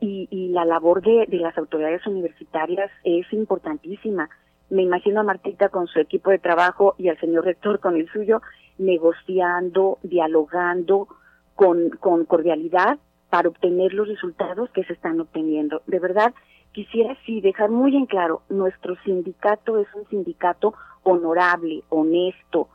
[0.00, 4.28] Y, y la labor de, de las autoridades universitarias es importantísima.
[4.70, 8.08] Me imagino a Marquita con su equipo de trabajo y al señor rector con el
[8.10, 8.42] suyo,
[8.76, 11.08] negociando, dialogando
[11.54, 12.98] con, con cordialidad
[13.30, 15.82] para obtener los resultados que se están obteniendo.
[15.86, 16.34] De verdad,
[16.72, 22.68] quisiera sí dejar muy en claro, nuestro sindicato es un sindicato honorable, honesto,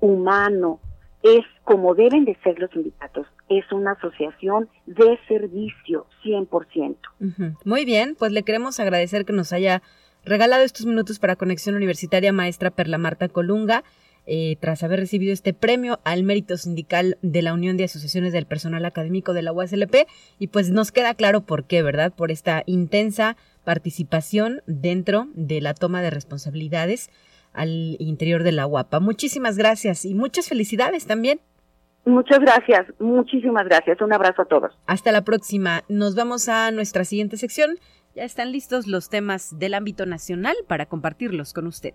[0.00, 0.80] humano,
[1.22, 6.96] es como deben de ser los sindicatos, es una asociación de servicio 100%.
[7.64, 9.82] Muy bien, pues le queremos agradecer que nos haya
[10.24, 13.82] regalado estos minutos para Conexión Universitaria maestra Perla Marta Colunga.
[14.30, 18.44] Eh, tras haber recibido este premio al mérito sindical de la Unión de Asociaciones del
[18.44, 20.06] Personal Académico de la UASLP
[20.38, 22.12] y pues nos queda claro por qué, ¿verdad?
[22.12, 27.08] Por esta intensa participación dentro de la toma de responsabilidades
[27.54, 29.00] al interior de la UAPA.
[29.00, 31.40] Muchísimas gracias y muchas felicidades también.
[32.04, 33.98] Muchas gracias, muchísimas gracias.
[34.02, 34.78] Un abrazo a todos.
[34.84, 35.84] Hasta la próxima.
[35.88, 37.76] Nos vamos a nuestra siguiente sección.
[38.14, 41.94] Ya están listos los temas del ámbito nacional para compartirlos con usted.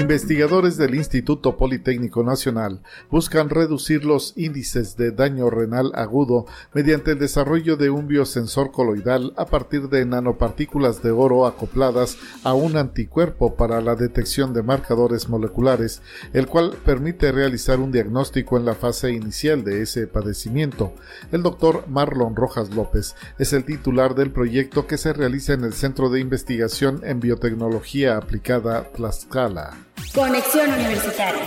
[0.00, 2.80] Investigadores del Instituto Politécnico Nacional
[3.10, 9.34] buscan reducir los índices de daño renal agudo mediante el desarrollo de un biosensor coloidal
[9.36, 15.28] a partir de nanopartículas de oro acopladas a un anticuerpo para la detección de marcadores
[15.28, 16.00] moleculares,
[16.32, 20.94] el cual permite realizar un diagnóstico en la fase inicial de ese padecimiento.
[21.30, 25.74] El doctor Marlon Rojas López es el titular del proyecto que se realiza en el
[25.74, 29.89] Centro de Investigación en Biotecnología Aplicada Tlaxcala.
[30.14, 31.44] Conexión Universitaria.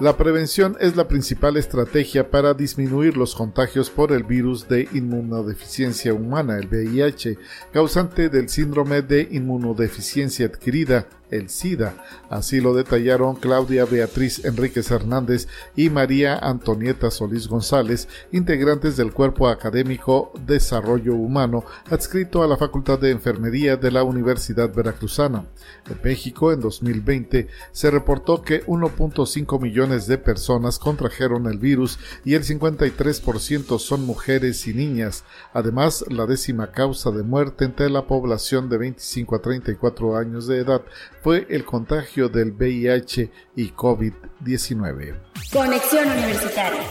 [0.00, 6.12] La prevención es la principal estrategia para disminuir los contagios por el virus de inmunodeficiencia
[6.12, 7.38] humana, el VIH,
[7.72, 11.94] causante del síndrome de inmunodeficiencia adquirida el SIDA.
[12.30, 19.48] Así lo detallaron Claudia Beatriz Enríquez Hernández y María Antonieta Solís González, integrantes del Cuerpo
[19.48, 25.44] Académico Desarrollo Humano, adscrito a la Facultad de Enfermería de la Universidad Veracruzana.
[25.90, 32.34] En México, en 2020, se reportó que 1.5 millones de personas contrajeron el virus y
[32.34, 35.24] el 53% son mujeres y niñas.
[35.52, 40.58] Además, la décima causa de muerte entre la población de 25 a 34 años de
[40.58, 40.82] edad
[41.24, 45.16] fue el contagio del VIH y COVID-19.
[45.50, 46.82] Conexión Universitaria.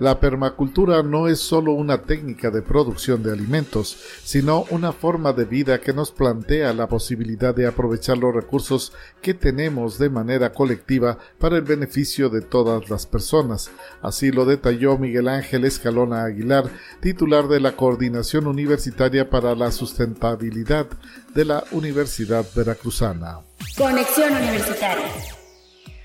[0.00, 5.44] La permacultura no es solo una técnica de producción de alimentos, sino una forma de
[5.44, 11.18] vida que nos plantea la posibilidad de aprovechar los recursos que tenemos de manera colectiva
[11.38, 13.70] para el beneficio de todas las personas.
[14.00, 16.70] Así lo detalló Miguel Ángel Escalona Aguilar,
[17.00, 20.86] titular de la Coordinación Universitaria para la Sustentabilidad
[21.34, 23.40] de la Universidad Veracruzana.
[23.76, 25.39] Conexión Universitaria.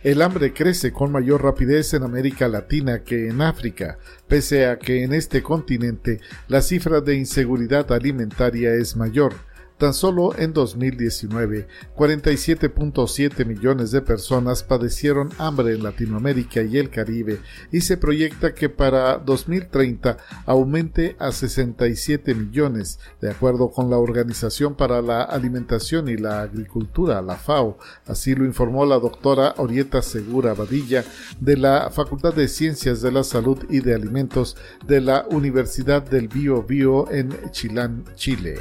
[0.06, 3.98] El hambre crece con mayor rapidez en América Latina que en África,
[4.28, 9.34] pese a que en este continente la cifra de inseguridad alimentaria es mayor.
[9.78, 11.68] Tan solo en 2019,
[11.98, 17.42] 47.7 millones de personas padecieron hambre en Latinoamérica y el Caribe
[17.74, 20.16] y se proyecta que para 2030
[20.46, 27.22] aumente a 67 millones, de acuerdo con la Organización para la Alimentación y la Agricultura,
[27.22, 27.78] la FAO.
[28.08, 31.04] Así lo informó la doctora Orieta Segura Badilla
[31.42, 34.56] de la Facultad de Ciencias de la Salud y de Alimentos
[34.88, 38.56] de la Universidad del Bio Bio en Chilán, Chile.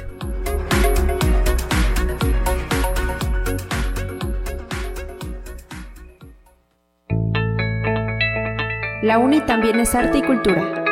[9.05, 10.83] La UNI también es arte y cultura.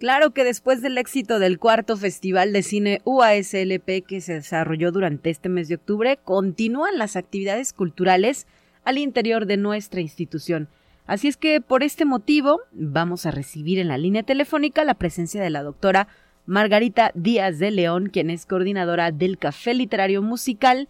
[0.00, 5.30] Claro que después del éxito del cuarto Festival de Cine UASLP que se desarrolló durante
[5.30, 8.48] este mes de octubre, continúan las actividades culturales
[8.82, 10.68] al interior de nuestra institución.
[11.06, 15.40] Así es que por este motivo vamos a recibir en la línea telefónica la presencia
[15.40, 16.08] de la doctora
[16.44, 20.88] Margarita Díaz de León, quien es coordinadora del Café Literario Musical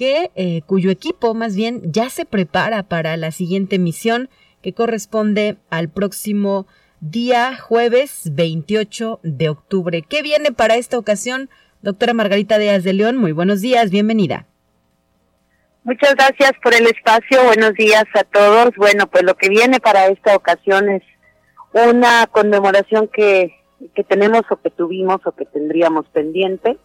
[0.00, 4.30] que, eh, cuyo equipo más bien ya se prepara para la siguiente misión
[4.62, 6.66] que corresponde al próximo
[7.00, 10.00] día jueves 28 de octubre.
[10.00, 11.50] ¿Qué viene para esta ocasión?
[11.82, 14.46] Doctora Margarita Díaz de León, muy buenos días, bienvenida.
[15.84, 18.70] Muchas gracias por el espacio, buenos días a todos.
[18.78, 21.02] Bueno, pues lo que viene para esta ocasión es
[21.74, 23.54] una conmemoración que,
[23.94, 26.78] que tenemos o que tuvimos o que tendríamos pendiente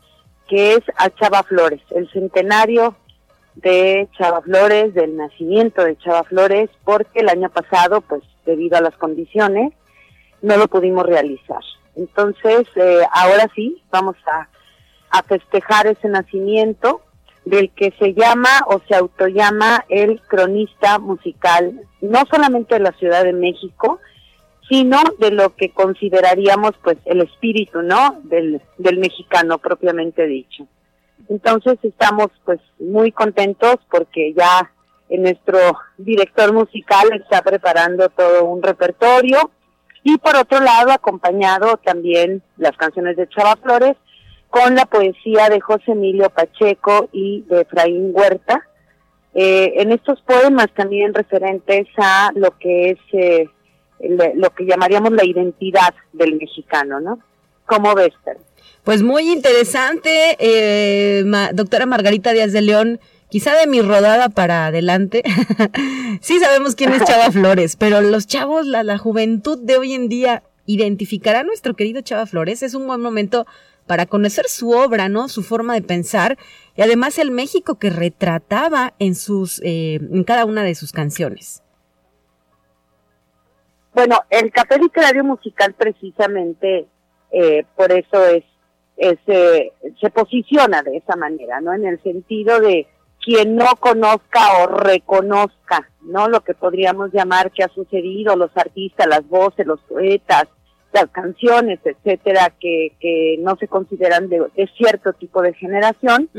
[0.47, 2.95] que es a Chava Flores, el centenario
[3.55, 8.81] de Chava Flores, del nacimiento de Chava Flores, porque el año pasado, pues debido a
[8.81, 9.73] las condiciones,
[10.41, 11.61] no lo pudimos realizar.
[11.95, 14.49] Entonces, eh, ahora sí, vamos a,
[15.09, 17.01] a festejar ese nacimiento
[17.45, 23.23] del que se llama o se autollama el cronista musical, no solamente de la Ciudad
[23.23, 23.99] de México,
[24.67, 28.19] sino de lo que consideraríamos pues el espíritu, ¿no?
[28.23, 30.67] Del, del mexicano propiamente dicho.
[31.29, 34.71] Entonces estamos pues muy contentos porque ya
[35.09, 35.59] nuestro
[35.97, 39.51] director musical está preparando todo un repertorio
[40.03, 43.95] y por otro lado acompañado también las canciones de Chava Flores
[44.49, 48.65] con la poesía de José Emilio Pacheco y de Efraín Huerta.
[49.33, 53.49] Eh, en estos poemas también referentes a lo que es eh,
[53.99, 57.19] lo que llamaríamos la identidad del mexicano, ¿no?
[57.65, 58.13] ¿Cómo ves?
[58.85, 61.23] Pues muy interesante, eh,
[61.53, 65.23] doctora Margarita Díaz de León, quizá de mi rodada para adelante.
[66.21, 70.07] sí sabemos quién es Chava Flores, pero los chavos, la, la juventud de hoy en
[70.07, 72.61] día, ¿identificará a nuestro querido Chava Flores?
[72.61, 73.47] Es un buen momento
[73.87, 75.29] para conocer su obra, ¿no?
[75.29, 76.37] Su forma de pensar
[76.75, 81.63] y además el México que retrataba en sus, eh, en cada una de sus canciones.
[83.95, 86.85] Bueno, el café literario musical precisamente
[87.31, 88.43] eh, por eso es,
[88.97, 91.73] eh, se posiciona de esa manera, ¿no?
[91.73, 92.87] En el sentido de
[93.23, 96.27] quien no conozca o reconozca, ¿no?
[96.27, 100.45] Lo que podríamos llamar que ha sucedido, los artistas, las voces, los poetas,
[100.93, 106.29] las canciones, etcétera, que, que no se consideran de, cierto tipo de generación,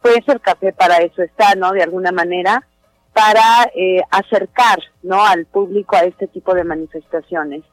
[0.00, 1.72] pues el café para eso está, ¿no?
[1.72, 2.66] De alguna manera,
[3.12, 5.24] para eh, acercar, ¿no?
[5.24, 7.64] Al público a este tipo de manifestaciones.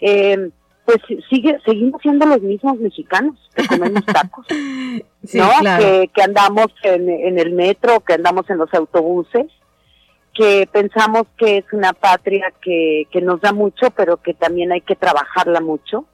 [0.00, 0.50] Eh,
[0.86, 5.50] pues sigue seguimos siendo los mismos mexicanos que comemos tacos, ¿no?
[5.78, 9.46] Que, que, andamos en, en el metro, que andamos en los autobuses,
[10.32, 14.80] que pensamos que es una patria que, que nos da mucho, pero que también hay
[14.80, 16.06] que trabajarla mucho,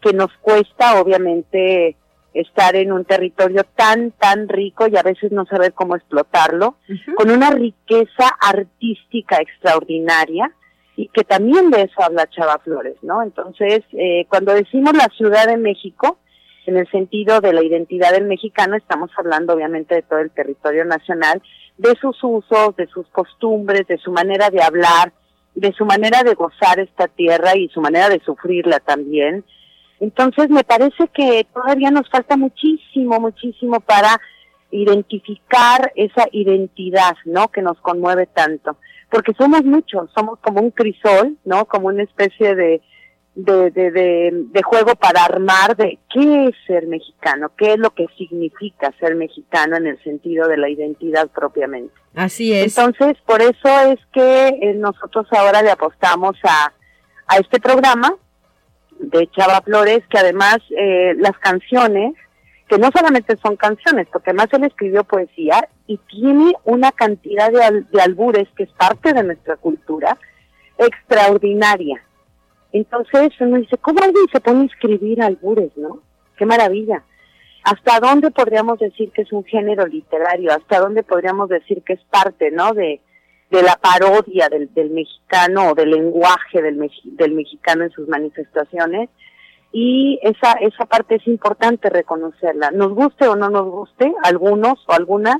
[0.00, 1.96] que nos cuesta obviamente
[2.34, 6.76] estar en un territorio tan, tan rico y a veces no saber cómo explotarlo,
[7.16, 10.52] con una riqueza artística extraordinaria
[10.98, 13.22] y que también de eso habla Chava Flores, ¿no?
[13.22, 16.18] Entonces, eh, cuando decimos la Ciudad de México,
[16.66, 20.84] en el sentido de la identidad del mexicano, estamos hablando obviamente de todo el territorio
[20.84, 21.40] nacional,
[21.76, 25.12] de sus usos, de sus costumbres, de su manera de hablar,
[25.54, 29.44] de su manera de gozar esta tierra y su manera de sufrirla también.
[30.00, 34.20] Entonces me parece que todavía nos falta muchísimo, muchísimo para
[34.72, 37.46] identificar esa identidad, ¿no?
[37.52, 38.78] Que nos conmueve tanto.
[39.10, 41.64] Porque somos muchos, somos como un crisol, ¿no?
[41.64, 42.82] Como una especie de,
[43.34, 48.06] de, de, de, juego para armar de qué es ser mexicano, qué es lo que
[48.18, 51.94] significa ser mexicano en el sentido de la identidad propiamente.
[52.14, 52.76] Así es.
[52.76, 56.72] Entonces, por eso es que eh, nosotros ahora le apostamos a,
[57.28, 58.12] a este programa
[58.98, 62.14] de Chava Flores, que además eh, las canciones,
[62.68, 67.84] que no solamente son canciones, porque además él escribió poesía y tiene una cantidad de,
[67.90, 70.16] de albures que es parte de nuestra cultura
[70.78, 72.00] extraordinaria.
[72.72, 76.02] Entonces uno dice, ¿cómo alguien se pone a escribir albures, no?
[76.36, 77.02] Qué maravilla.
[77.64, 80.52] ¿Hasta dónde podríamos decir que es un género literario?
[80.52, 82.72] ¿Hasta dónde podríamos decir que es parte, no?
[82.74, 83.00] De,
[83.50, 89.08] de la parodia del, del mexicano o del lenguaje del, del mexicano en sus manifestaciones.
[89.72, 92.70] Y esa, esa parte es importante reconocerla.
[92.70, 95.38] Nos guste o no nos guste, algunos o algunas,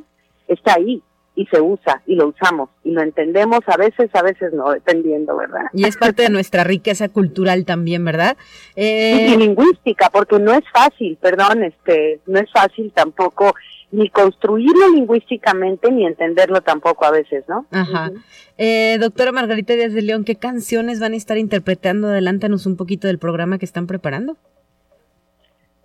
[0.49, 1.03] está ahí
[1.39, 5.37] y se usa y lo usamos y lo entendemos a veces, a veces no, dependiendo,
[5.37, 5.67] ¿verdad?
[5.73, 8.37] Y es parte de nuestra riqueza cultural también, ¿verdad?
[8.75, 9.29] Eh...
[9.31, 13.55] Y, lingüística, porque no es fácil, perdón, este, no es fácil tampoco
[13.93, 17.67] ni construirlo lingüísticamente ni entenderlo tampoco a veces, ¿no?
[17.71, 18.11] Ajá.
[18.59, 22.09] eh, doctora Margarita Díaz de León, ¿qué canciones van a estar interpretando?
[22.09, 24.37] Adelántanos un poquito del programa que están preparando.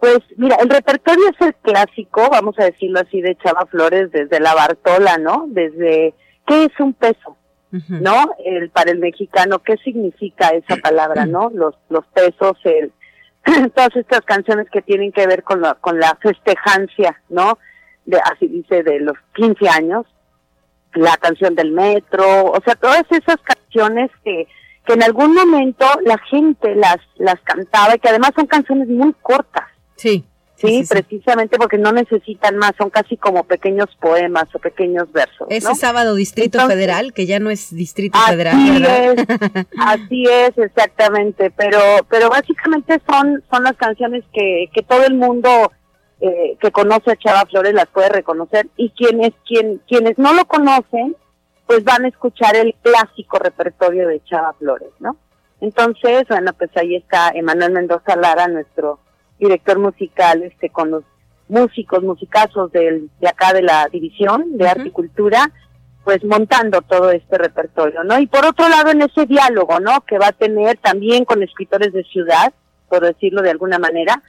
[0.04, 4.42] Pues mira, el repertorio es el clásico, vamos a decirlo así, de Chava Flores, desde
[4.42, 5.46] la Bartola, ¿no?
[5.48, 6.14] Desde,
[6.46, 7.38] ¿qué es un peso?
[7.72, 8.36] ¿No?
[8.44, 11.52] El, para el mexicano, ¿qué significa esa palabra, no?
[11.54, 12.92] Los, los pesos, el,
[13.74, 17.58] todas estas canciones que tienen que ver con la, con la festejancia, ¿no?
[18.06, 20.06] De, así dice, de los 15 años,
[20.96, 24.50] la canción del metro, o sea, todas esas canciones que,
[24.86, 29.14] que en algún momento la gente las, las cantaba y que además son canciones muy
[29.22, 29.64] cortas.
[29.96, 30.26] Sí.
[30.56, 35.48] Sí, precisamente porque no necesitan más, son casi como pequeños poemas o pequeños versos.
[35.50, 39.28] Ese sábado Distrito Federal, que ya no es Distrito Federal, Es,
[39.78, 41.80] así es, exactamente, pero
[42.10, 45.50] pero básicamente son son las canciones que, que todo el mundo
[46.26, 50.46] eh, que conoce a Chava Flores las puede reconocer y quienes, quien, quienes no lo
[50.46, 51.18] conocen,
[51.68, 55.18] pues van a escuchar el clásico repertorio de Chava Flores, ¿no?
[55.60, 59.00] Entonces, bueno, pues ahí está Emanuel Mendoza Lara, nuestro
[59.40, 61.04] director musical, este, con los
[61.48, 65.52] músicos, musicazos del, de acá de la división de arte y cultura,
[66.04, 68.20] pues montando todo este repertorio, ¿no?
[68.20, 70.02] Y por otro lado, en ese diálogo, ¿no?
[70.02, 72.54] Que va a tener también con escritores de ciudad,
[72.90, 74.22] por decirlo de alguna manera,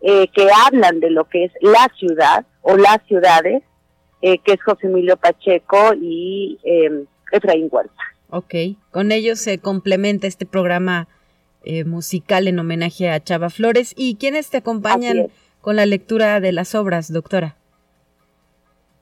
[0.00, 3.62] eh, que hablan de lo que es la ciudad o las ciudades,
[4.22, 8.02] eh, que es José Emilio Pacheco y eh, Efraín Huerta.
[8.30, 8.54] Ok,
[8.90, 11.08] con ellos se complementa este programa
[11.64, 13.92] eh, musical en homenaje a Chava Flores.
[13.96, 15.28] ¿Y quiénes te acompañan
[15.60, 17.56] con la lectura de las obras, doctora?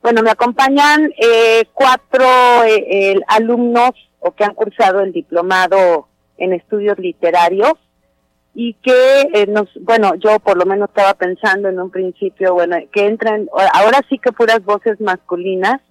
[0.02, 2.24] Bueno, me acompañan eh, cuatro
[2.64, 3.90] eh, alumnos
[4.20, 7.74] o que han cursado el diplomado en estudios literarios
[8.54, 13.07] y que nos, bueno, yo por lo menos estaba pensando en un principio, bueno, que
[13.07, 15.82] entran, ahora sí que puras voces masculinas,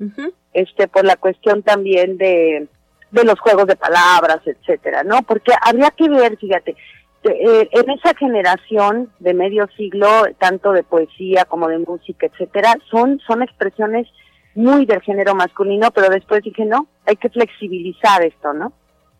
[0.53, 2.67] este, por la cuestión también de,
[3.15, 5.21] de los juegos de palabras, etcétera, ¿no?
[5.21, 6.75] Porque habría que ver, fíjate,
[7.23, 10.07] eh, en esa generación de medio siglo,
[10.37, 14.07] tanto de poesía como de música, etcétera, son, son expresiones
[14.53, 18.73] muy del género masculino, pero después dije, no, hay que flexibilizar esto, ¿no?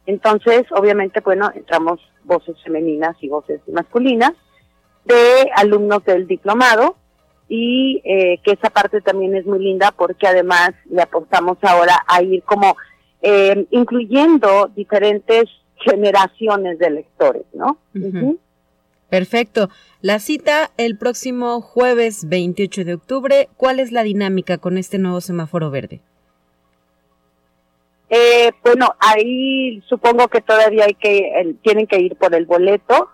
[0.06, 4.34] Entonces, obviamente, bueno, entramos voces femeninas y voces masculinas
[5.06, 6.98] de alumnos del diplomado
[7.48, 12.22] y eh, que esa parte también es muy linda porque además le apostamos ahora a
[12.22, 12.76] ir como
[13.28, 15.46] eh, incluyendo diferentes
[15.78, 17.80] generaciones de lectores, ¿no?
[19.10, 19.70] Perfecto.
[20.02, 23.50] La cita el próximo jueves 28 de octubre.
[23.58, 26.02] ¿Cuál es la dinámica con este nuevo semáforo verde?
[28.12, 33.10] Eh, bueno, ahí supongo que todavía hay que tienen que ir por el boleto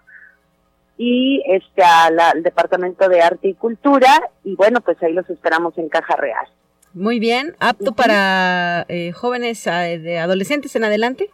[0.97, 5.87] y este al departamento de arte y cultura y bueno pues ahí los esperamos en
[5.87, 6.47] caja real.
[6.93, 11.29] Muy bien, apto para eh, jóvenes eh, de adolescentes en adelante.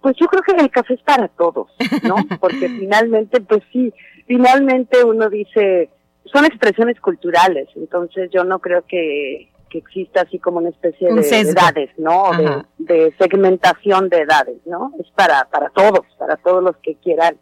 [0.00, 1.68] Pues yo creo que el café es para todos,
[2.04, 2.16] ¿no?
[2.40, 3.92] Porque finalmente, pues sí,
[4.26, 5.90] finalmente uno dice,
[6.32, 11.40] son expresiones culturales, entonces yo no creo que, que exista así como una especie de
[11.40, 12.30] edades, ¿no?
[12.78, 14.92] De, de, segmentación de edades, ¿no?
[15.00, 17.36] Es para, para todos, para todos los que quieran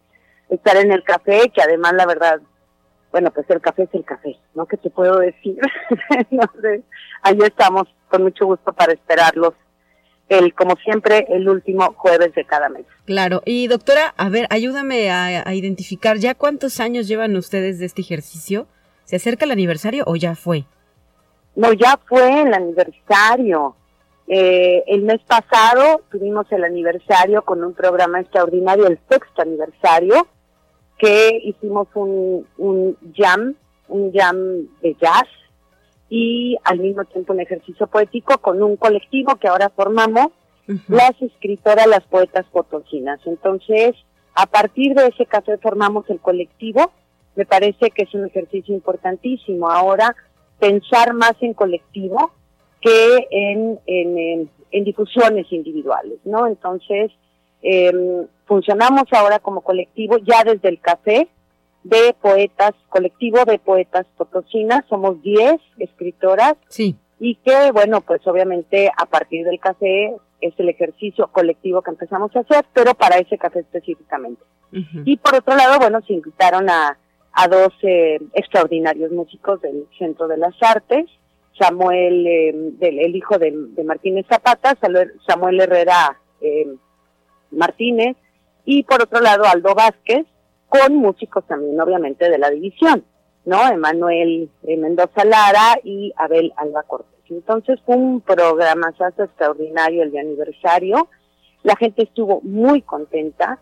[0.48, 2.40] estar en el café, que además la verdad
[3.14, 4.66] bueno, pues el café es el café, ¿no?
[4.66, 5.56] ¿Qué te puedo decir?
[7.22, 9.54] ahí estamos con mucho gusto para esperarlos.
[10.28, 12.86] El, como siempre, el último jueves de cada mes.
[13.04, 13.40] Claro.
[13.44, 18.66] Y doctora, a ver, ayúdame a, identificar, ¿ya cuántos años llevan ustedes de este ejercicio?
[19.04, 20.64] ¿Se acerca el aniversario o ya fue?
[21.54, 23.76] No, ya fue el aniversario.
[24.26, 30.26] Eh, el mes pasado tuvimos el aniversario con un programa extraordinario, el sexto aniversario,
[30.98, 33.54] que hicimos un, un jam,
[33.88, 35.28] un jam de jazz
[36.08, 40.28] y al mismo tiempo un ejercicio poético con un colectivo que ahora formamos,
[40.88, 43.20] las escritoras, las poetas potosinas.
[43.26, 43.94] Entonces,
[44.34, 46.90] a partir de ese caso formamos el colectivo,
[47.36, 50.14] me parece que es un ejercicio importantísimo ahora
[50.58, 52.30] pensar más en colectivo
[52.80, 56.46] que en, en, en difusiones individuales, ¿no?
[56.46, 57.10] Entonces,
[57.64, 61.28] eh, funcionamos ahora como colectivo ya desde el café
[61.82, 66.54] de poetas, colectivo de poetas potosinas, somos 10 escritoras.
[66.68, 66.96] Sí.
[67.18, 72.34] Y que, bueno, pues obviamente a partir del café es el ejercicio colectivo que empezamos
[72.36, 74.42] a hacer, pero para ese café específicamente.
[75.04, 76.98] Y por otro lado, bueno, se invitaron a,
[77.32, 81.06] a dos eh, extraordinarios músicos del Centro de las Artes,
[81.56, 84.76] Samuel, eh, del, el hijo de, de, Martínez Zapata,
[85.24, 86.66] Samuel Herrera eh,
[87.54, 88.16] Martínez,
[88.64, 90.26] y por otro lado Aldo Vázquez,
[90.68, 93.04] con músicos también obviamente de la división,
[93.44, 93.66] ¿no?
[93.68, 97.10] Emanuel eh, Mendoza Lara y Abel Alba Cortés.
[97.30, 101.08] Entonces fue un programa extraordinario el de aniversario,
[101.62, 103.58] la gente estuvo muy contenta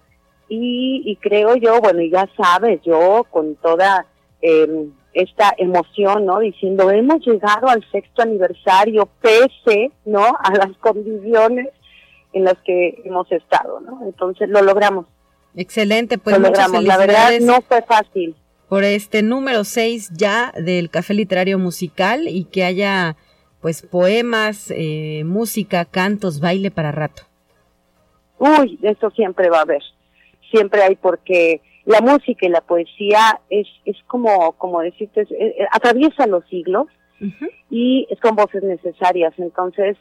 [0.49, 4.07] y, y creo yo, bueno, y ya sabes, yo con toda
[4.41, 6.39] eh, esta emoción, ¿no?
[6.41, 10.25] Diciendo, hemos llegado al sexto aniversario, pese, ¿no?
[10.25, 11.69] A las condiciones
[12.33, 14.01] en las que hemos estado, ¿no?
[14.05, 15.07] Entonces lo logramos.
[15.55, 16.85] Excelente, pues lo logramos.
[16.85, 18.35] La verdad no fue fácil.
[18.69, 23.17] Por este número 6 ya del Café Literario Musical y que haya
[23.61, 27.23] pues poemas, eh, música, cantos, baile para rato.
[28.39, 29.83] Uy, eso siempre va a haber.
[30.51, 35.27] Siempre hay porque la música y la poesía es, es como, como decirte,
[35.71, 36.89] atraviesa los siglos
[37.71, 39.33] y son voces necesarias.
[39.39, 39.97] Entonces,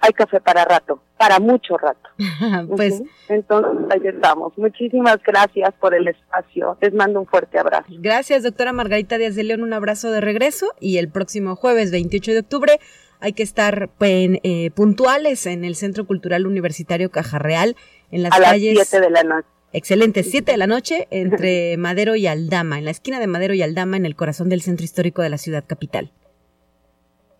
[0.00, 2.08] hay café para rato, para mucho rato.
[2.76, 4.56] pues entonces ahí estamos.
[4.56, 6.76] Muchísimas gracias por el espacio.
[6.80, 7.86] Les mando un fuerte abrazo.
[7.98, 12.32] Gracias, doctora Margarita Díaz de León, un abrazo de regreso y el próximo jueves 28
[12.32, 12.80] de octubre
[13.20, 17.76] hay que estar eh, puntuales en el Centro Cultural Universitario Caja Real
[18.10, 19.48] en las a calles las 7 de la noche.
[19.72, 23.62] Excelente, 7 de la noche entre Madero y Aldama, en la esquina de Madero y
[23.62, 26.12] Aldama, en el corazón del centro histórico de la ciudad capital.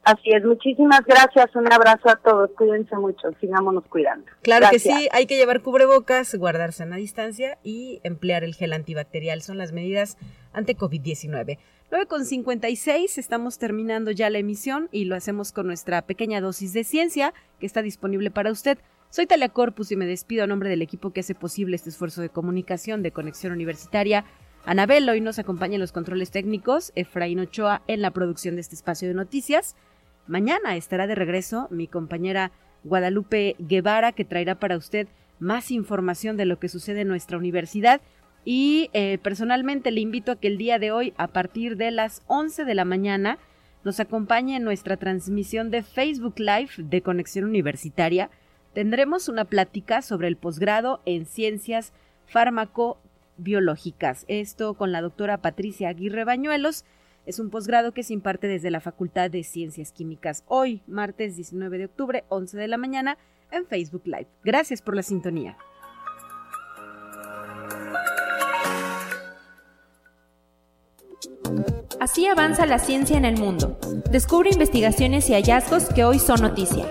[0.03, 4.27] Así es, muchísimas gracias, un abrazo a todos, cuídense mucho, sigámonos cuidando.
[4.41, 8.73] Claro que sí, hay que llevar cubrebocas, guardarse en la distancia y emplear el gel
[8.73, 10.17] antibacterial, son las medidas
[10.55, 11.59] ante COVID-19.
[11.91, 16.73] 9 con 56, estamos terminando ya la emisión y lo hacemos con nuestra pequeña dosis
[16.73, 18.79] de ciencia que está disponible para usted.
[19.11, 22.23] Soy Talia Corpus y me despido a nombre del equipo que hace posible este esfuerzo
[22.23, 24.25] de comunicación de Conexión Universitaria.
[24.67, 28.75] Anabel hoy nos acompaña en los controles técnicos, Efraín Ochoa en la producción de este
[28.75, 29.75] espacio de noticias.
[30.27, 32.53] Mañana estará de regreso mi compañera
[32.85, 35.09] Guadalupe Guevara que traerá para usted
[35.39, 38.03] más información de lo que sucede en nuestra universidad
[38.45, 42.23] y eh, personalmente le invito a que el día de hoy a partir de las
[42.27, 43.39] 11 de la mañana
[43.83, 48.31] nos acompañe en nuestra transmisión de Facebook Live de Conexión Universitaria
[48.75, 51.93] tendremos una plática sobre el posgrado en ciencias
[53.41, 54.25] farmacobiológicas.
[54.29, 56.85] Esto con la doctora Patricia Aguirre Bañuelos.
[57.27, 60.45] Es un posgrado que se imparte desde la Facultad de Ciencias Químicas.
[60.47, 63.19] Hoy, martes 19 de octubre, 11 de la mañana,
[63.51, 64.29] en Facebook Live.
[64.45, 65.57] Gracias por la sintonía.
[72.01, 73.79] Así avanza la ciencia en el mundo.
[74.11, 76.87] Descubre investigaciones y hallazgos que hoy son noticia.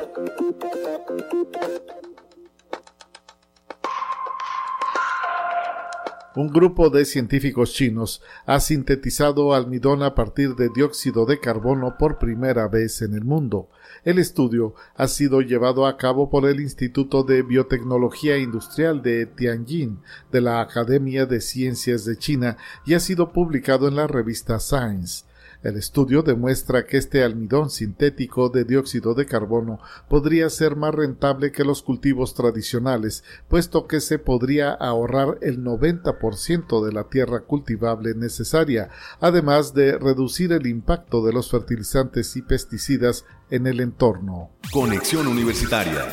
[6.40, 12.18] Un grupo de científicos chinos ha sintetizado almidón a partir de dióxido de carbono por
[12.18, 13.68] primera vez en el mundo.
[14.06, 20.00] El estudio ha sido llevado a cabo por el Instituto de Biotecnología Industrial de Tianjin
[20.32, 25.26] de la Academia de Ciencias de China y ha sido publicado en la revista Science.
[25.62, 31.52] El estudio demuestra que este almidón sintético de dióxido de carbono podría ser más rentable
[31.52, 38.16] que los cultivos tradicionales, puesto que se podría ahorrar el 90% de la tierra cultivable
[38.16, 38.90] necesaria,
[39.20, 44.52] además de reducir el impacto de los fertilizantes y pesticidas en el entorno.
[44.72, 46.06] Conexión Universitaria.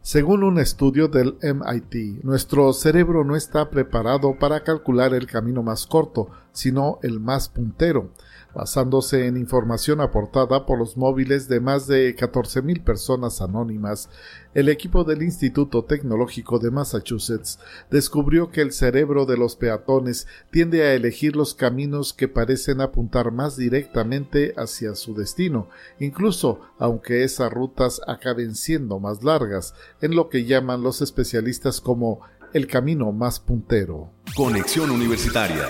[0.00, 5.86] Según un estudio del MIT, nuestro cerebro no está preparado para calcular el camino más
[5.86, 8.12] corto, sino el más puntero
[8.54, 14.08] basándose en información aportada por los móviles de más de 14.000 personas anónimas,
[14.54, 17.58] el equipo del Instituto Tecnológico de Massachusetts
[17.90, 23.32] descubrió que el cerebro de los peatones tiende a elegir los caminos que parecen apuntar
[23.32, 30.28] más directamente hacia su destino, incluso aunque esas rutas acaben siendo más largas, en lo
[30.28, 32.20] que llaman los especialistas como
[32.52, 34.12] el camino más puntero.
[34.36, 35.68] Conexión Universitaria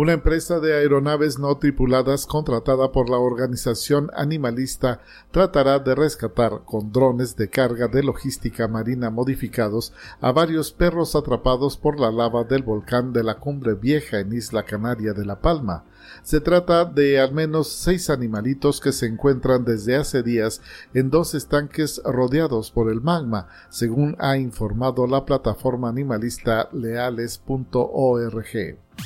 [0.00, 5.00] una empresa de aeronaves no tripuladas contratada por la organización animalista
[5.32, 11.76] tratará de rescatar con drones de carga de logística marina modificados a varios perros atrapados
[11.76, 15.82] por la lava del volcán de la Cumbre Vieja en Isla Canaria de La Palma.
[16.22, 20.60] Se trata de al menos seis animalitos que se encuentran desde hace días
[20.94, 28.46] en dos estanques rodeados por el magma, según ha informado la plataforma animalista leales.org.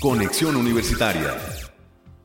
[0.01, 1.37] Conexión Universitaria.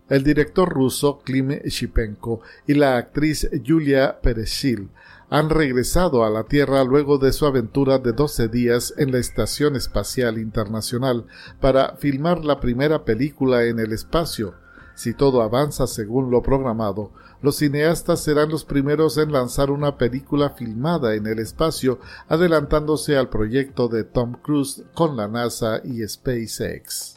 [0.10, 4.90] El director ruso Klim Shipenko y la actriz Yulia Pereshil
[5.30, 9.76] han regresado a la Tierra luego de su aventura de 12 días en la Estación
[9.76, 11.26] Espacial Internacional
[11.60, 14.56] para filmar la primera película en el espacio.
[14.96, 17.12] Si todo avanza según lo programado,
[17.42, 23.30] los cineastas serán los primeros en lanzar una película filmada en el espacio, adelantándose al
[23.30, 27.17] proyecto de Tom Cruise con la NASA y SpaceX.